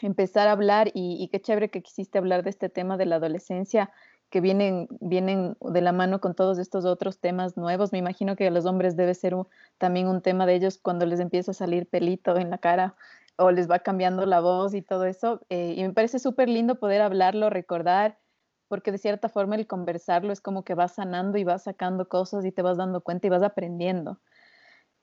empezar 0.00 0.48
a 0.48 0.52
hablar 0.52 0.90
y, 0.94 1.28
qué 1.28 1.40
chévere 1.40 1.70
que 1.70 1.82
quisiste 1.82 2.18
hablar 2.18 2.42
de 2.42 2.50
este 2.50 2.68
tema 2.68 2.96
de 2.96 3.06
la 3.06 3.16
adolescencia 3.16 3.90
que 4.30 4.40
vienen, 4.40 4.88
vienen 5.00 5.56
de 5.60 5.80
la 5.80 5.92
mano 5.92 6.20
con 6.20 6.34
todos 6.34 6.58
estos 6.58 6.84
otros 6.84 7.18
temas 7.18 7.56
nuevos. 7.56 7.92
Me 7.92 7.98
imagino 7.98 8.36
que 8.36 8.46
a 8.46 8.50
los 8.50 8.64
hombres 8.64 8.96
debe 8.96 9.14
ser 9.14 9.34
también 9.78 10.06
un 10.06 10.22
tema 10.22 10.46
de 10.46 10.54
ellos 10.54 10.78
cuando 10.78 11.04
les 11.04 11.20
empieza 11.20 11.50
a 11.50 11.54
salir 11.54 11.88
pelito 11.88 12.36
en 12.36 12.50
la 12.50 12.58
cara 12.58 12.94
o 13.36 13.50
les 13.50 13.68
va 13.68 13.80
cambiando 13.80 14.26
la 14.26 14.40
voz 14.40 14.74
y 14.74 14.82
todo 14.82 15.04
eso. 15.04 15.40
Eh, 15.48 15.74
y 15.76 15.82
me 15.82 15.92
parece 15.92 16.18
súper 16.18 16.48
lindo 16.48 16.78
poder 16.78 17.02
hablarlo, 17.02 17.50
recordar, 17.50 18.18
porque 18.68 18.92
de 18.92 18.98
cierta 18.98 19.28
forma 19.28 19.56
el 19.56 19.66
conversarlo 19.66 20.32
es 20.32 20.40
como 20.40 20.62
que 20.62 20.74
vas 20.74 20.94
sanando 20.94 21.38
y 21.38 21.44
vas 21.44 21.64
sacando 21.64 22.08
cosas 22.08 22.44
y 22.44 22.52
te 22.52 22.62
vas 22.62 22.76
dando 22.76 23.00
cuenta 23.00 23.26
y 23.26 23.30
vas 23.30 23.42
aprendiendo. 23.42 24.20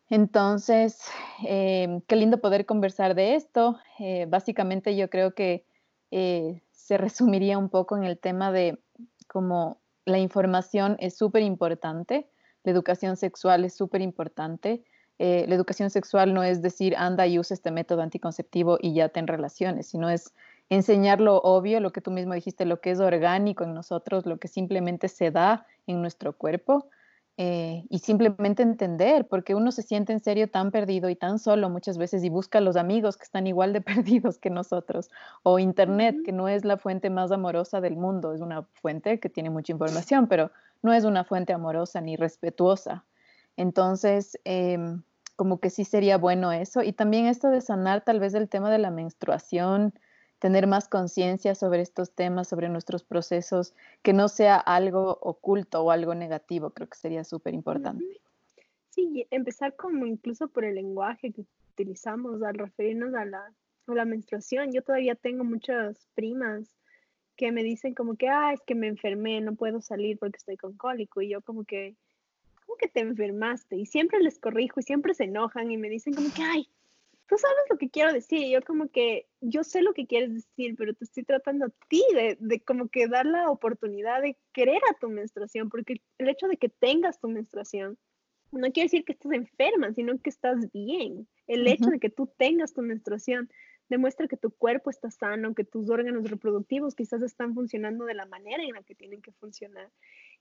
Entonces, 0.09 1.01
em, 1.45 2.01
qué 2.01 2.15
lindo 2.15 2.39
poder 2.39 2.65
conversar 2.65 3.13
de 3.13 3.35
esto. 3.35 3.77
Eh, 3.99 4.25
básicamente 4.29 4.95
yo 4.95 5.09
creo 5.09 5.33
que 5.33 5.65
eh, 6.11 6.61
se 6.71 6.97
resumiría 6.97 7.57
un 7.57 7.69
poco 7.69 7.97
en 7.97 8.05
el 8.05 8.17
tema 8.17 8.51
de 8.51 8.79
cómo 9.27 9.81
la 10.05 10.19
información 10.19 10.95
es 10.99 11.17
súper 11.17 11.43
importante, 11.43 12.29
la 12.63 12.71
educación 12.71 13.17
sexual 13.17 13.65
es 13.65 13.75
súper 13.75 14.01
importante. 14.01 14.85
Eh, 15.19 15.45
la 15.49 15.55
educación 15.55 15.89
sexual 15.89 16.33
no 16.33 16.43
es 16.43 16.61
decir, 16.61 16.95
anda 16.95 17.27
y 17.27 17.39
usa 17.39 17.55
este 17.55 17.71
método 17.71 18.01
anticonceptivo 18.01 18.77
y 18.79 18.93
ya 18.93 19.09
ten 19.09 19.27
relaciones, 19.27 19.87
sino 19.87 20.09
es 20.09 20.33
enseñar 20.69 21.19
lo 21.19 21.37
obvio, 21.37 21.79
lo 21.79 21.91
que 21.91 22.01
tú 22.01 22.11
mismo 22.11 22.33
dijiste, 22.33 22.65
lo 22.65 22.79
que 22.79 22.91
es 22.91 22.99
orgánico 22.99 23.63
en 23.63 23.73
nosotros, 23.73 24.25
lo 24.25 24.37
que 24.37 24.47
simplemente 24.47 25.07
se 25.09 25.31
da 25.31 25.65
en 25.87 26.01
nuestro 26.01 26.33
cuerpo 26.37 26.89
eh, 27.39 27.85
y 27.89 27.99
simplemente 27.99 28.63
entender, 28.63 29.27
porque 29.27 29.53
uno 29.53 29.71
se 29.71 29.83
siente 29.83 30.11
en 30.11 30.19
serio 30.19 30.49
tan 30.49 30.71
perdido 30.71 31.07
y 31.07 31.15
tan 31.15 31.37
solo 31.37 31.69
muchas 31.69 31.99
veces 31.99 32.23
y 32.23 32.29
busca 32.29 32.57
a 32.57 32.61
los 32.61 32.75
amigos 32.75 33.15
que 33.15 33.25
están 33.25 33.45
igual 33.45 33.73
de 33.73 33.81
perdidos 33.81 34.39
que 34.39 34.49
nosotros, 34.49 35.11
o 35.43 35.59
Internet, 35.59 36.17
que 36.25 36.31
no 36.31 36.47
es 36.47 36.65
la 36.65 36.77
fuente 36.77 37.11
más 37.11 37.31
amorosa 37.31 37.79
del 37.79 37.95
mundo, 37.95 38.33
es 38.33 38.41
una 38.41 38.63
fuente 38.63 39.19
que 39.19 39.29
tiene 39.29 39.51
mucha 39.51 39.71
información, 39.71 40.27
pero 40.27 40.51
no 40.81 40.93
es 40.93 41.03
una 41.03 41.23
fuente 41.23 41.53
amorosa 41.53 42.01
ni 42.01 42.15
respetuosa. 42.15 43.05
Entonces, 43.55 44.39
em, 44.43 45.03
como 45.35 45.59
que 45.59 45.69
sí 45.69 45.85
sería 45.85 46.17
bueno 46.17 46.51
eso. 46.51 46.81
Y 46.81 46.93
también 46.93 47.27
esto 47.27 47.49
de 47.49 47.61
sanar 47.61 48.03
tal 48.03 48.19
vez 48.19 48.33
el 48.33 48.49
tema 48.49 48.71
de 48.71 48.79
la 48.79 48.89
menstruación, 48.89 49.93
tener 50.39 50.67
más 50.67 50.87
conciencia 50.87 51.55
sobre 51.55 51.81
estos 51.81 52.11
temas, 52.11 52.47
sobre 52.47 52.69
nuestros 52.69 53.03
procesos, 53.03 53.73
que 54.03 54.13
no 54.13 54.27
sea 54.27 54.57
algo 54.57 55.17
oculto 55.21 55.81
o 55.81 55.91
algo 55.91 56.15
negativo, 56.15 56.71
creo 56.71 56.87
que 56.87 56.97
sería 56.97 57.23
súper 57.23 57.53
importante. 57.53 58.05
Sí, 58.89 59.27
empezar 59.31 59.75
como 59.75 60.05
incluso 60.05 60.47
por 60.47 60.65
el 60.65 60.75
lenguaje 60.75 61.31
que 61.31 61.45
utilizamos 61.73 62.41
al 62.41 62.55
referirnos 62.55 63.13
a 63.13 63.25
la, 63.25 63.39
a 63.39 63.93
la 63.93 64.05
menstruación. 64.05 64.71
Yo 64.73 64.81
todavía 64.81 65.15
tengo 65.15 65.43
muchas 65.43 66.07
primas 66.15 66.67
que 67.35 67.51
me 67.51 67.63
dicen 67.63 67.93
como 67.93 68.15
que, 68.15 68.27
ah, 68.27 68.53
es 68.53 68.61
que 68.65 68.73
me 68.73 68.87
enfermé, 68.87 69.39
no 69.41 69.55
puedo 69.55 69.81
salir 69.81 70.17
porque 70.17 70.37
estoy 70.37 70.57
con 70.57 70.75
cólico. 70.75 71.21
Y 71.21 71.29
yo 71.29 71.41
como 71.41 71.63
que, 71.63 71.95
¿cómo 72.65 72.77
que 72.77 72.87
te 72.87 73.01
enfermaste? 73.01 73.77
Y 73.77 73.85
siempre 73.85 74.19
les 74.19 74.39
corrijo 74.39 74.79
y 74.79 74.83
siempre 74.83 75.13
se 75.13 75.25
enojan 75.25 75.71
y 75.71 75.77
me 75.77 75.89
dicen 75.89 76.15
como 76.15 76.33
que, 76.33 76.41
ay, 76.41 76.67
tú 77.27 77.37
sabes 77.37 77.57
lo 77.69 77.77
que 77.77 77.89
quiero 77.89 78.13
decir. 78.13 78.47
Yo 78.49 78.61
como 78.61 78.89
que, 78.89 79.27
yo 79.41 79.63
sé 79.63 79.81
lo 79.81 79.93
que 79.93 80.07
quieres 80.07 80.33
decir, 80.33 80.75
pero 80.77 80.93
te 80.93 81.05
estoy 81.05 81.23
tratando 81.23 81.65
a 81.65 81.71
ti 81.89 82.03
de, 82.13 82.37
de, 82.39 82.61
como 82.61 82.89
que 82.89 83.07
dar 83.07 83.25
la 83.25 83.49
oportunidad 83.49 84.21
de 84.21 84.37
querer 84.53 84.81
a 84.89 84.97
tu 84.99 85.09
menstruación, 85.09 85.69
porque 85.69 86.01
el 86.17 86.29
hecho 86.29 86.47
de 86.47 86.57
que 86.57 86.69
tengas 86.69 87.19
tu 87.19 87.27
menstruación 87.27 87.97
no 88.51 88.71
quiere 88.71 88.85
decir 88.85 89.03
que 89.03 89.13
estés 89.13 89.31
enferma, 89.31 89.93
sino 89.93 90.17
que 90.19 90.29
estás 90.29 90.71
bien. 90.71 91.27
El 91.47 91.67
hecho 91.67 91.89
de 91.89 91.99
que 91.99 92.09
tú 92.09 92.31
tengas 92.37 92.73
tu 92.73 92.81
menstruación 92.81 93.49
demuestra 93.89 94.27
que 94.27 94.37
tu 94.37 94.51
cuerpo 94.51 94.89
está 94.89 95.11
sano, 95.11 95.53
que 95.53 95.63
tus 95.63 95.89
órganos 95.89 96.29
reproductivos 96.29 96.95
quizás 96.95 97.21
están 97.21 97.53
funcionando 97.53 98.05
de 98.05 98.13
la 98.13 98.25
manera 98.25 98.63
en 98.63 98.73
la 98.73 98.83
que 98.83 98.95
tienen 98.95 99.21
que 99.21 99.31
funcionar. 99.33 99.89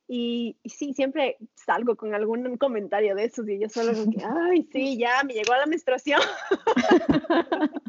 Y, 0.08 0.56
sí, 0.64 0.94
siempre 0.94 1.36
salgo 1.54 1.96
con 1.96 2.14
algún 2.14 2.56
comentario 2.58 3.16
de 3.16 3.24
esos 3.24 3.48
y 3.48 3.58
yo 3.58 3.68
solo 3.68 3.92
como 3.92 4.12
que, 4.12 4.18
ay, 4.24 4.68
sí, 4.72 4.96
ya 4.98 5.24
me 5.24 5.34
llegó 5.34 5.54
la 5.54 5.66
menstruación. 5.66 6.20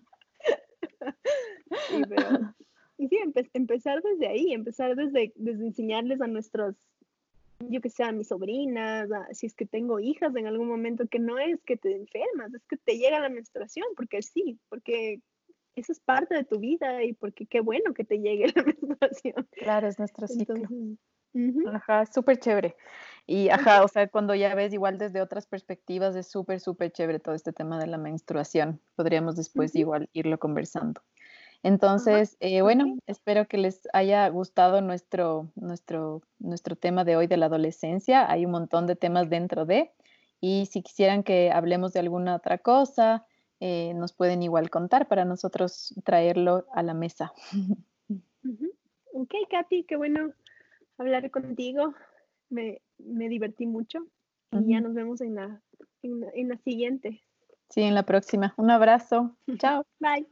y, 2.98 3.08
sí, 3.08 3.20
empezar 3.54 4.02
desde 4.02 4.28
ahí, 4.28 4.52
empezar 4.54 4.96
desde, 4.96 5.32
desde 5.36 5.68
enseñarles 5.68 6.20
a 6.22 6.28
nuestros, 6.28 6.76
yo 7.60 7.82
que 7.82 7.90
sé, 7.90 8.04
a 8.04 8.12
mis 8.12 8.30
sobrinas, 8.30 9.10
si 9.32 9.46
es 9.46 9.54
que 9.54 9.68
tengo 9.68 10.00
hijas 10.00 10.36
en 10.36 10.48
algún 10.48 10.68
momento, 10.68 11.08
que 11.08 11.20
no 11.20 11.38
es 11.38 11.62
que 11.64 11.78
te 11.78 11.96
enfermas, 11.96 12.52
es 12.54 12.66
que 12.66 12.78
te 12.78 12.98
llega 12.98 13.20
la 13.20 13.30
menstruación, 13.30 13.86
porque 13.96 14.24
sí, 14.24 14.60
porque 14.70 15.22
eso 15.76 15.92
es 15.92 16.00
parte 16.00 16.34
de 16.34 16.44
tu 16.44 16.58
vida 16.60 17.04
y 17.04 17.14
porque 17.14 17.46
qué 17.46 17.60
bueno 17.62 17.94
que 17.94 18.04
te 18.04 18.20
llegue 18.20 18.48
la 18.56 18.64
menstruación. 18.64 19.48
Claro, 19.52 19.88
es 19.88 20.00
nuestro 20.00 20.28
ciclo. 20.28 20.56
Ajá, 21.72 22.06
súper 22.06 22.40
chévere. 22.40 22.76
Y 23.26 23.50
ajá, 23.50 23.84
o 23.84 23.88
sea, 23.88 24.08
cuando 24.08 24.34
ya 24.36 24.56
ves 24.56 24.74
igual 24.74 24.98
desde 24.98 25.22
otras 25.22 25.46
perspectivas, 25.48 26.16
es 26.16 26.28
súper, 26.28 26.60
súper 26.60 26.92
chévere 26.92 27.20
todo 27.20 27.36
este 27.36 27.52
tema 27.52 27.78
de 27.78 27.88
la 27.88 27.98
menstruación. 27.98 28.80
Podríamos 28.96 29.36
después 29.36 29.76
igual 29.76 30.10
irlo 30.14 30.40
conversando. 30.40 31.02
Entonces, 31.64 32.38
eh, 32.40 32.62
bueno, 32.62 32.98
espero 33.08 33.48
que 33.48 33.58
les 33.58 33.88
haya 33.92 34.28
gustado 34.30 34.82
nuestro, 34.82 35.50
nuestro, 35.56 36.22
nuestro 36.40 36.76
tema 36.76 37.04
de 37.04 37.18
hoy 37.18 37.28
de 37.28 37.38
la 37.38 37.48
adolescencia. 37.48 38.32
Hay 38.32 38.46
un 38.46 38.52
montón 38.52 38.88
de 38.88 38.96
temas 38.96 39.30
dentro 39.30 39.66
de, 39.66 39.92
y 40.40 40.68
si 40.68 40.82
quisieran 40.82 41.24
que 41.24 41.52
hablemos 41.52 41.94
de 41.94 42.00
alguna 42.00 42.36
otra 42.36 42.60
cosa, 42.60 43.26
eh, 43.60 43.94
nos 43.96 44.14
pueden 44.14 44.44
igual 44.44 44.70
contar 44.70 45.08
para 45.08 45.26
nosotros 45.26 45.94
traerlo 46.04 46.66
a 46.74 46.84
la 46.84 46.94
mesa. 46.94 47.34
Ok, 49.14 49.34
Katy, 49.50 49.84
qué 49.86 49.96
bueno 49.96 50.32
hablar 50.98 51.30
contigo. 51.32 51.94
Me, 52.50 52.82
divertí 52.98 53.66
mucho 53.66 54.00
y 54.52 54.72
ya 54.72 54.82
nos 54.82 54.94
vemos 54.94 55.22
en 55.22 55.36
la, 55.36 55.62
en 56.02 56.50
la 56.50 56.58
siguiente. 56.58 57.22
Sí, 57.70 57.82
en 57.82 57.96
la 57.96 58.04
próxima. 58.04 58.54
Un 58.58 58.72
abrazo. 58.72 59.38
Chao. 59.60 59.86
Bye. 60.00 60.28